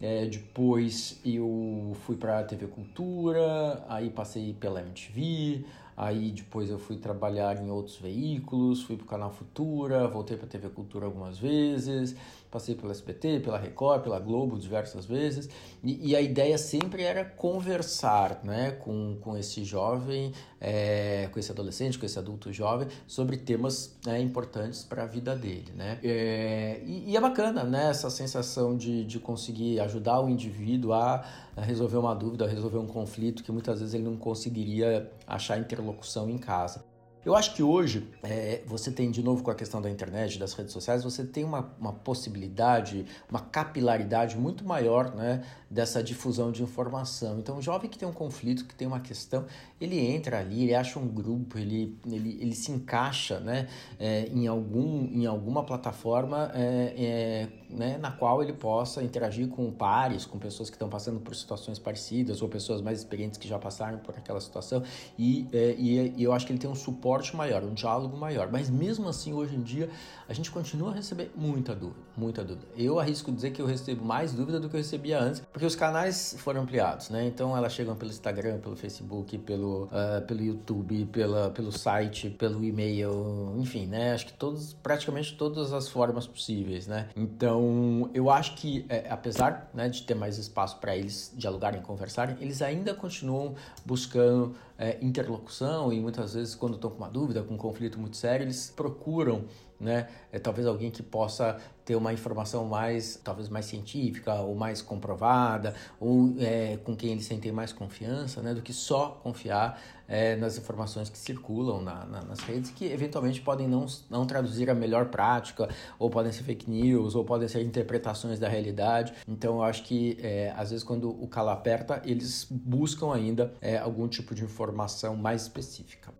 É, 0.00 0.26
depois 0.26 1.20
eu 1.24 1.96
fui 2.02 2.16
para 2.16 2.40
a 2.40 2.44
TV 2.44 2.66
Cultura, 2.66 3.84
aí 3.88 4.10
passei 4.10 4.52
pela 4.52 4.80
MTV, 4.80 5.64
aí 5.96 6.30
depois 6.30 6.68
eu 6.68 6.78
fui 6.78 6.96
trabalhar 6.96 7.56
em 7.62 7.70
outros 7.70 7.96
veículos, 7.96 8.82
fui 8.82 8.96
para 8.96 9.04
o 9.04 9.08
Canal 9.08 9.32
Futura, 9.32 10.06
voltei 10.06 10.36
para 10.36 10.46
a 10.46 10.48
TV 10.48 10.68
Cultura 10.68 11.06
algumas 11.06 11.38
vezes, 11.38 12.14
passei 12.50 12.74
pela 12.74 12.92
SBT, 12.92 13.40
pela 13.40 13.58
Record, 13.58 14.02
pela 14.02 14.18
Globo 14.18 14.58
diversas 14.58 15.04
vezes, 15.04 15.48
e, 15.82 16.10
e 16.10 16.16
a 16.16 16.20
ideia 16.20 16.56
sempre 16.58 17.02
era 17.02 17.24
conversar 17.24 18.40
né, 18.42 18.72
com, 18.72 19.16
com 19.20 19.36
esse 19.36 19.64
jovem, 19.64 20.32
é, 20.60 21.28
com 21.32 21.38
esse 21.38 21.50
adolescente, 21.50 21.98
com 21.98 22.06
esse 22.06 22.18
adulto 22.18 22.52
jovem, 22.52 22.88
sobre 23.06 23.36
temas 23.36 23.96
né, 24.04 24.20
importantes 24.20 24.84
para 24.84 25.02
a 25.02 25.06
vida 25.06 25.36
dele. 25.36 25.72
Né? 25.74 25.98
É, 26.02 26.80
e, 26.84 27.10
e, 27.10 27.16
é 27.16 27.20
bacana, 27.20 27.62
né? 27.64 27.90
Essa 27.90 28.10
sensação 28.10 28.76
de, 28.76 29.04
de 29.04 29.18
conseguir 29.18 29.80
ajudar 29.80 30.20
o 30.20 30.28
indivíduo 30.28 30.92
a, 30.92 31.24
a 31.56 31.60
resolver 31.60 31.98
uma 31.98 32.14
dúvida, 32.14 32.46
a 32.46 32.48
resolver 32.48 32.78
um 32.78 32.86
conflito 32.86 33.42
que 33.42 33.52
muitas 33.52 33.80
vezes 33.80 33.94
ele 33.94 34.04
não 34.04 34.16
conseguiria 34.16 35.10
achar 35.26 35.58
interlocução 35.86 36.28
em 36.28 36.38
casa. 36.38 36.84
Eu 37.26 37.34
acho 37.34 37.56
que 37.56 37.62
hoje 37.62 38.08
é, 38.22 38.62
você 38.66 38.88
tem, 38.88 39.10
de 39.10 39.20
novo 39.20 39.42
com 39.42 39.50
a 39.50 39.54
questão 39.56 39.82
da 39.82 39.90
internet, 39.90 40.38
das 40.38 40.52
redes 40.52 40.72
sociais, 40.72 41.02
você 41.02 41.24
tem 41.24 41.42
uma, 41.42 41.74
uma 41.76 41.92
possibilidade, 41.92 43.04
uma 43.28 43.40
capilaridade 43.40 44.36
muito 44.36 44.64
maior 44.64 45.12
né, 45.12 45.42
dessa 45.68 46.00
difusão 46.04 46.52
de 46.52 46.62
informação. 46.62 47.40
Então, 47.40 47.58
o 47.58 47.60
jovem 47.60 47.90
que 47.90 47.98
tem 47.98 48.06
um 48.06 48.12
conflito, 48.12 48.64
que 48.64 48.76
tem 48.76 48.86
uma 48.86 49.00
questão, 49.00 49.44
ele 49.80 49.98
entra 49.98 50.38
ali, 50.38 50.62
ele 50.62 50.74
acha 50.76 51.00
um 51.00 51.08
grupo, 51.08 51.58
ele, 51.58 51.98
ele, 52.06 52.38
ele 52.40 52.54
se 52.54 52.70
encaixa 52.70 53.40
né, 53.40 53.66
é, 53.98 54.28
em, 54.28 54.46
algum, 54.46 55.06
em 55.12 55.26
alguma 55.26 55.64
plataforma 55.64 56.52
é, 56.54 56.94
é, 56.96 57.48
né, 57.68 57.98
na 57.98 58.12
qual 58.12 58.40
ele 58.40 58.52
possa 58.52 59.02
interagir 59.02 59.48
com 59.48 59.72
pares, 59.72 60.24
com 60.24 60.38
pessoas 60.38 60.70
que 60.70 60.76
estão 60.76 60.88
passando 60.88 61.18
por 61.18 61.34
situações 61.34 61.80
parecidas 61.80 62.40
ou 62.40 62.48
pessoas 62.48 62.80
mais 62.80 63.00
experientes 63.00 63.36
que 63.36 63.48
já 63.48 63.58
passaram 63.58 63.98
por 63.98 64.16
aquela 64.16 64.40
situação. 64.40 64.84
E, 65.18 65.48
é, 65.52 65.74
e, 65.76 66.14
e 66.16 66.22
eu 66.22 66.32
acho 66.32 66.46
que 66.46 66.52
ele 66.52 66.60
tem 66.60 66.70
um 66.70 66.74
suporte 66.76 67.15
maior, 67.34 67.62
um 67.62 67.74
diálogo 67.74 68.16
maior. 68.16 68.50
Mas 68.50 68.70
mesmo 68.70 69.08
assim, 69.08 69.32
hoje 69.32 69.54
em 69.56 69.62
dia, 69.62 69.90
a 70.28 70.32
gente 70.32 70.50
continua 70.50 70.90
a 70.90 70.94
receber 70.94 71.30
muita 71.34 71.74
dúvida, 71.74 72.05
muita 72.16 72.44
dúvida. 72.44 72.66
Eu 72.76 72.98
arrisco 72.98 73.32
dizer 73.32 73.50
que 73.50 73.60
eu 73.60 73.66
recebo 73.66 74.04
mais 74.04 74.32
dúvida 74.32 74.58
do 74.60 74.68
que 74.68 74.76
eu 74.76 74.80
recebia 74.80 75.20
antes, 75.20 75.40
porque 75.52 75.66
os 75.66 75.76
canais 75.76 76.36
foram 76.38 76.62
ampliados, 76.62 77.10
né? 77.10 77.26
Então 77.26 77.56
elas 77.56 77.72
chegam 77.72 77.94
pelo 77.96 78.10
Instagram, 78.10 78.58
pelo 78.58 78.76
Facebook, 78.76 79.38
pelo 79.38 79.84
uh, 79.84 80.26
pelo 80.26 80.42
YouTube, 80.42 81.06
pela, 81.06 81.50
pelo 81.50 81.72
site, 81.72 82.30
pelo 82.30 82.64
e-mail, 82.64 83.54
enfim, 83.58 83.86
né? 83.86 84.12
Acho 84.12 84.26
que 84.26 84.32
todos, 84.32 84.74
praticamente 84.74 85.36
todas 85.36 85.72
as 85.72 85.88
formas 85.88 86.26
possíveis, 86.26 86.86
né? 86.86 87.08
Então, 87.16 88.10
eu 88.12 88.30
acho 88.30 88.56
que, 88.56 88.84
é, 88.88 89.06
apesar 89.10 89.70
né, 89.72 89.88
de 89.88 90.02
ter 90.02 90.14
mais 90.14 90.38
espaço 90.38 90.78
para 90.78 90.96
eles 90.96 91.32
dialogarem, 91.36 91.80
conversarem, 91.80 92.36
eles 92.40 92.62
ainda 92.62 92.94
continuam 92.94 93.54
buscando 93.84 94.54
é, 94.78 94.98
interlocução 95.00 95.92
e 95.92 96.00
muitas 96.00 96.34
vezes, 96.34 96.54
quando 96.54 96.74
estão 96.74 96.90
com 96.90 96.98
uma 96.98 97.08
dúvida, 97.08 97.42
com 97.42 97.54
um 97.54 97.58
conflito 97.58 97.98
muito 97.98 98.16
sério, 98.16 98.44
eles 98.44 98.72
procuram 98.74 99.44
né? 99.78 100.08
É, 100.32 100.38
talvez 100.38 100.66
alguém 100.66 100.90
que 100.90 101.02
possa 101.02 101.58
ter 101.84 101.94
uma 101.94 102.12
informação 102.12 102.64
mais, 102.64 103.20
talvez 103.22 103.48
mais 103.48 103.66
científica 103.66 104.34
ou 104.34 104.56
mais 104.56 104.82
comprovada, 104.82 105.74
ou 106.00 106.34
é, 106.40 106.78
com 106.78 106.96
quem 106.96 107.12
eles 107.12 107.26
sentem 107.26 107.52
mais 107.52 107.72
confiança, 107.72 108.42
né? 108.42 108.52
Do 108.52 108.60
que 108.60 108.72
só 108.72 109.20
confiar 109.22 109.80
é, 110.08 110.34
nas 110.36 110.58
informações 110.58 111.08
que 111.08 111.18
circulam 111.18 111.80
na, 111.80 112.04
na, 112.06 112.22
nas 112.22 112.40
redes, 112.40 112.70
que 112.70 112.86
eventualmente 112.86 113.40
podem 113.40 113.68
não, 113.68 113.86
não 114.10 114.26
traduzir 114.26 114.68
a 114.68 114.74
melhor 114.74 115.06
prática, 115.06 115.68
ou 115.98 116.10
podem 116.10 116.32
ser 116.32 116.42
fake 116.42 116.68
news, 116.68 117.14
ou 117.14 117.24
podem 117.24 117.46
ser 117.46 117.62
interpretações 117.62 118.38
da 118.38 118.48
realidade. 118.48 119.12
Então, 119.28 119.56
eu 119.56 119.62
acho 119.62 119.84
que 119.84 120.18
é, 120.20 120.52
às 120.56 120.70
vezes 120.70 120.84
quando 120.84 121.08
o 121.08 121.28
calo 121.28 121.50
aperta, 121.50 122.02
eles 122.04 122.46
buscam 122.50 123.12
ainda 123.12 123.52
é, 123.60 123.78
algum 123.78 124.08
tipo 124.08 124.34
de 124.34 124.42
informação 124.42 125.14
mais 125.16 125.42
específica. 125.42 126.12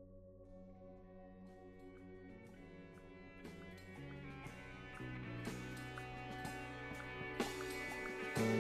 People 8.36 8.52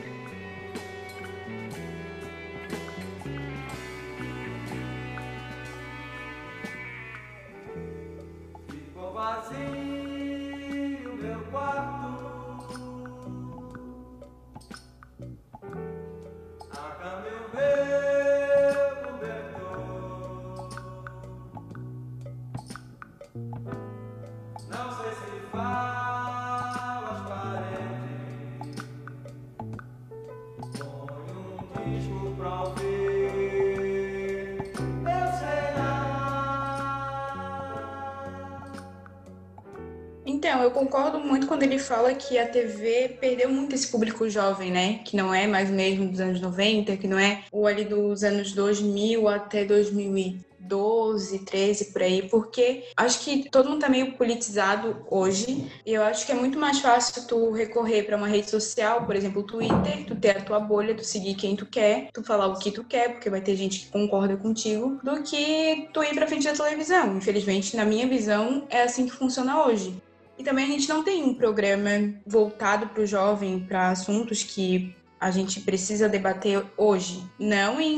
buzzing. 9.14 9.85
Concordo 40.76 41.18
muito 41.18 41.46
quando 41.46 41.62
ele 41.62 41.78
fala 41.78 42.12
que 42.14 42.38
a 42.38 42.46
TV 42.46 43.16
perdeu 43.18 43.48
muito 43.48 43.74
esse 43.74 43.88
público 43.88 44.28
jovem, 44.28 44.70
né? 44.70 45.00
Que 45.06 45.16
não 45.16 45.32
é 45.32 45.46
mais 45.46 45.70
mesmo 45.70 46.06
dos 46.06 46.20
anos 46.20 46.38
90, 46.38 46.98
que 46.98 47.08
não 47.08 47.18
é 47.18 47.44
o 47.50 47.66
ali 47.66 47.82
dos 47.82 48.22
anos 48.22 48.52
2000 48.52 49.26
até 49.26 49.64
2012, 49.64 51.38
13 51.46 51.86
por 51.86 52.02
aí, 52.02 52.28
porque 52.28 52.84
acho 52.94 53.20
que 53.20 53.48
todo 53.48 53.70
mundo 53.70 53.80
tá 53.80 53.88
meio 53.88 54.12
politizado 54.18 54.98
hoje, 55.10 55.66
e 55.86 55.94
eu 55.94 56.02
acho 56.02 56.26
que 56.26 56.32
é 56.32 56.34
muito 56.34 56.58
mais 56.58 56.78
fácil 56.80 57.26
tu 57.26 57.52
recorrer 57.52 58.02
para 58.02 58.18
uma 58.18 58.28
rede 58.28 58.50
social, 58.50 59.06
por 59.06 59.16
exemplo, 59.16 59.40
o 59.40 59.46
Twitter, 59.46 60.04
tu 60.06 60.14
ter 60.14 60.36
a 60.36 60.42
tua 60.42 60.60
bolha, 60.60 60.94
tu 60.94 61.04
seguir 61.04 61.36
quem 61.36 61.56
tu 61.56 61.64
quer, 61.64 62.10
tu 62.12 62.22
falar 62.22 62.48
o 62.48 62.58
que 62.58 62.70
tu 62.70 62.84
quer, 62.84 63.12
porque 63.12 63.30
vai 63.30 63.40
ter 63.40 63.56
gente 63.56 63.80
que 63.80 63.90
concorda 63.90 64.36
contigo, 64.36 65.00
do 65.02 65.22
que 65.22 65.88
tu 65.94 66.02
ir 66.02 66.14
para 66.14 66.26
frente 66.26 66.44
da 66.44 66.52
televisão. 66.52 67.16
Infelizmente, 67.16 67.74
na 67.74 67.86
minha 67.86 68.06
visão, 68.06 68.66
é 68.68 68.82
assim 68.82 69.06
que 69.06 69.12
funciona 69.12 69.64
hoje. 69.64 69.96
E 70.38 70.44
também 70.44 70.64
a 70.64 70.68
gente 70.68 70.88
não 70.88 71.02
tem 71.02 71.22
um 71.22 71.34
programa 71.34 71.90
voltado 72.26 72.88
para 72.88 73.02
o 73.02 73.06
jovem, 73.06 73.60
para 73.60 73.90
assuntos 73.90 74.42
que 74.42 74.94
a 75.18 75.30
gente 75.30 75.60
precisa 75.60 76.08
debater 76.08 76.62
hoje. 76.76 77.22
Não 77.38 77.80
em 77.80 77.96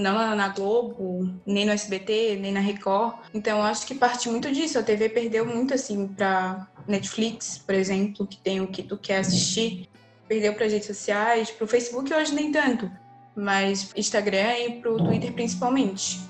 não 0.00 0.34
na 0.34 0.48
Globo, 0.48 1.30
nem 1.46 1.66
no 1.66 1.72
SBT, 1.72 2.38
nem 2.40 2.52
na 2.52 2.60
Record. 2.60 3.16
Então 3.34 3.62
acho 3.62 3.86
que 3.86 3.94
parte 3.94 4.28
muito 4.28 4.50
disso. 4.50 4.78
A 4.78 4.82
TV 4.82 5.08
perdeu 5.08 5.44
muito 5.44 5.74
assim 5.74 6.08
para 6.08 6.66
Netflix, 6.86 7.58
por 7.58 7.74
exemplo, 7.74 8.26
que 8.26 8.38
tem 8.38 8.60
o 8.60 8.68
que 8.68 8.82
tu 8.82 8.96
quer 8.96 9.18
assistir. 9.18 9.88
Perdeu 10.26 10.54
para 10.54 10.66
redes 10.66 10.86
sociais, 10.86 11.50
para 11.50 11.64
o 11.64 11.68
Facebook 11.68 12.12
hoje 12.12 12.34
nem 12.34 12.50
tanto, 12.50 12.90
mas 13.36 13.92
Instagram 13.94 14.58
e 14.58 14.80
para 14.80 14.90
o 14.90 14.96
Twitter 14.96 15.32
principalmente. 15.32 16.20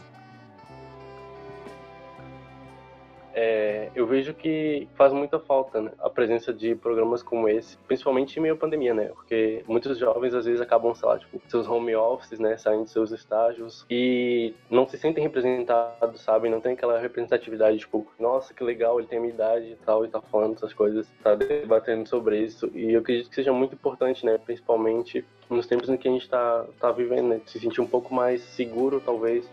É, 3.36 3.90
eu 3.94 4.06
vejo 4.06 4.32
que 4.32 4.88
faz 4.94 5.12
muita 5.12 5.38
falta 5.38 5.82
né, 5.82 5.92
a 5.98 6.08
presença 6.08 6.54
de 6.54 6.74
programas 6.74 7.22
como 7.22 7.46
esse, 7.46 7.76
principalmente 7.86 8.38
em 8.38 8.42
meio 8.42 8.54
à 8.54 8.56
pandemia, 8.56 8.94
né? 8.94 9.08
Porque 9.08 9.62
muitos 9.68 9.98
jovens 9.98 10.32
às 10.32 10.46
vezes 10.46 10.58
acabam, 10.58 10.94
sei 10.94 11.06
lá, 11.06 11.18
tipo, 11.18 11.38
seus 11.46 11.68
home 11.68 11.94
offices, 11.94 12.38
né, 12.38 12.56
saindo 12.56 12.84
de 12.84 12.90
seus 12.90 13.10
estágios 13.10 13.84
e 13.90 14.54
não 14.70 14.88
se 14.88 14.96
sentem 14.96 15.22
representados, 15.22 16.22
sabe? 16.22 16.48
Não 16.48 16.62
tem 16.62 16.72
aquela 16.72 16.98
representatividade, 16.98 17.78
tipo, 17.78 18.06
nossa, 18.18 18.54
que 18.54 18.64
legal, 18.64 18.98
ele 18.98 19.06
tem 19.06 19.18
a 19.18 19.20
minha 19.20 19.34
idade 19.34 19.72
e 19.72 19.76
tal, 19.84 20.06
e 20.06 20.08
tá 20.08 20.22
falando 20.22 20.54
essas 20.54 20.72
coisas, 20.72 21.06
tá 21.22 21.34
debatendo 21.34 22.08
sobre 22.08 22.40
isso. 22.40 22.70
E 22.74 22.94
eu 22.94 23.00
acredito 23.00 23.28
que 23.28 23.34
seja 23.34 23.52
muito 23.52 23.74
importante, 23.74 24.24
né, 24.24 24.38
principalmente 24.38 25.22
nos 25.50 25.66
tempos 25.66 25.90
em 25.90 25.96
que 25.98 26.08
a 26.08 26.10
gente 26.10 26.28
tá, 26.28 26.64
tá 26.80 26.90
vivendo, 26.90 27.28
né? 27.28 27.40
Se 27.46 27.60
sentir 27.60 27.80
um 27.80 27.86
pouco 27.86 28.14
mais 28.14 28.40
seguro, 28.40 29.00
talvez, 29.04 29.48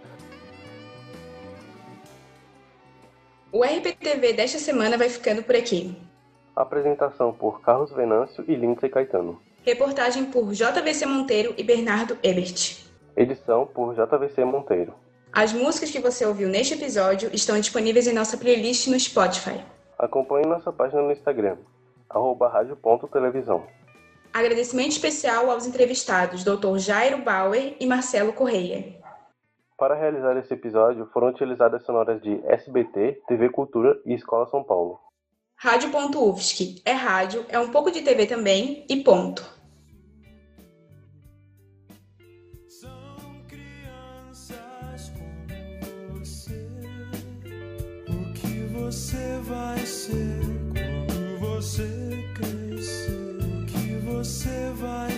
O 3.53 3.63
RPTV 3.63 4.33
desta 4.33 4.57
semana 4.57 4.97
vai 4.97 5.09
ficando 5.09 5.43
por 5.43 5.55
aqui. 5.55 5.95
Apresentação 6.55 7.31
por 7.31 7.61
Carlos 7.61 7.91
Venâncio 7.91 8.43
e 8.47 8.55
Lindsay 8.55 8.89
Caetano. 8.89 9.39
Reportagem 9.63 10.25
por 10.25 10.51
JVC 10.53 11.05
Monteiro 11.05 11.53
e 11.55 11.61
Bernardo 11.61 12.17
Ebert. 12.23 12.83
Edição 13.15 13.67
por 13.67 13.93
JVC 13.93 14.43
Monteiro. 14.43 14.95
As 15.31 15.53
músicas 15.53 15.91
que 15.91 15.99
você 15.99 16.25
ouviu 16.25 16.49
neste 16.49 16.73
episódio 16.73 17.29
estão 17.31 17.59
disponíveis 17.59 18.07
em 18.07 18.13
nossa 18.13 18.37
playlist 18.37 18.87
no 18.87 18.99
Spotify. 18.99 19.63
Acompanhe 19.99 20.47
nossa 20.47 20.71
página 20.71 21.03
no 21.03 21.11
Instagram, 21.11 21.57
arroba 22.09 22.49
rádio.televisão. 22.49 23.67
Agradecimento 24.33 24.93
especial 24.93 25.51
aos 25.51 25.67
entrevistados 25.67 26.43
Dr. 26.43 26.79
Jairo 26.79 27.19
Bauer 27.19 27.75
e 27.79 27.85
Marcelo 27.85 28.33
Correia. 28.33 29.02
Para 29.83 29.95
realizar 29.95 30.37
esse 30.37 30.53
episódio, 30.53 31.09
foram 31.11 31.27
utilizadas 31.27 31.83
sonoras 31.83 32.21
de 32.21 32.41
SBT, 32.45 33.21
TV 33.27 33.49
Cultura 33.49 33.99
e 34.05 34.13
Escola 34.13 34.47
São 34.47 34.63
Paulo. 34.63 34.97
Rádio.UFSC 35.57 36.81
é 36.85 36.93
rádio, 36.93 37.45
é 37.49 37.59
um 37.59 37.69
pouco 37.69 37.91
de 37.91 38.01
TV 38.01 38.25
também 38.25 38.85
e 38.89 39.03
ponto. 39.03 39.43
São 42.65 43.43
crianças 43.45 45.11
como 45.17 46.17
você. 46.17 46.65
O 48.07 48.33
que 48.35 48.65
você 48.67 49.41
vai 49.41 49.79
ser 49.79 50.39
quando 50.71 51.39
você 51.41 52.23
crescer? 52.35 53.37
O 53.41 53.65
que 53.65 53.97
você 54.05 54.71
vai 54.77 55.11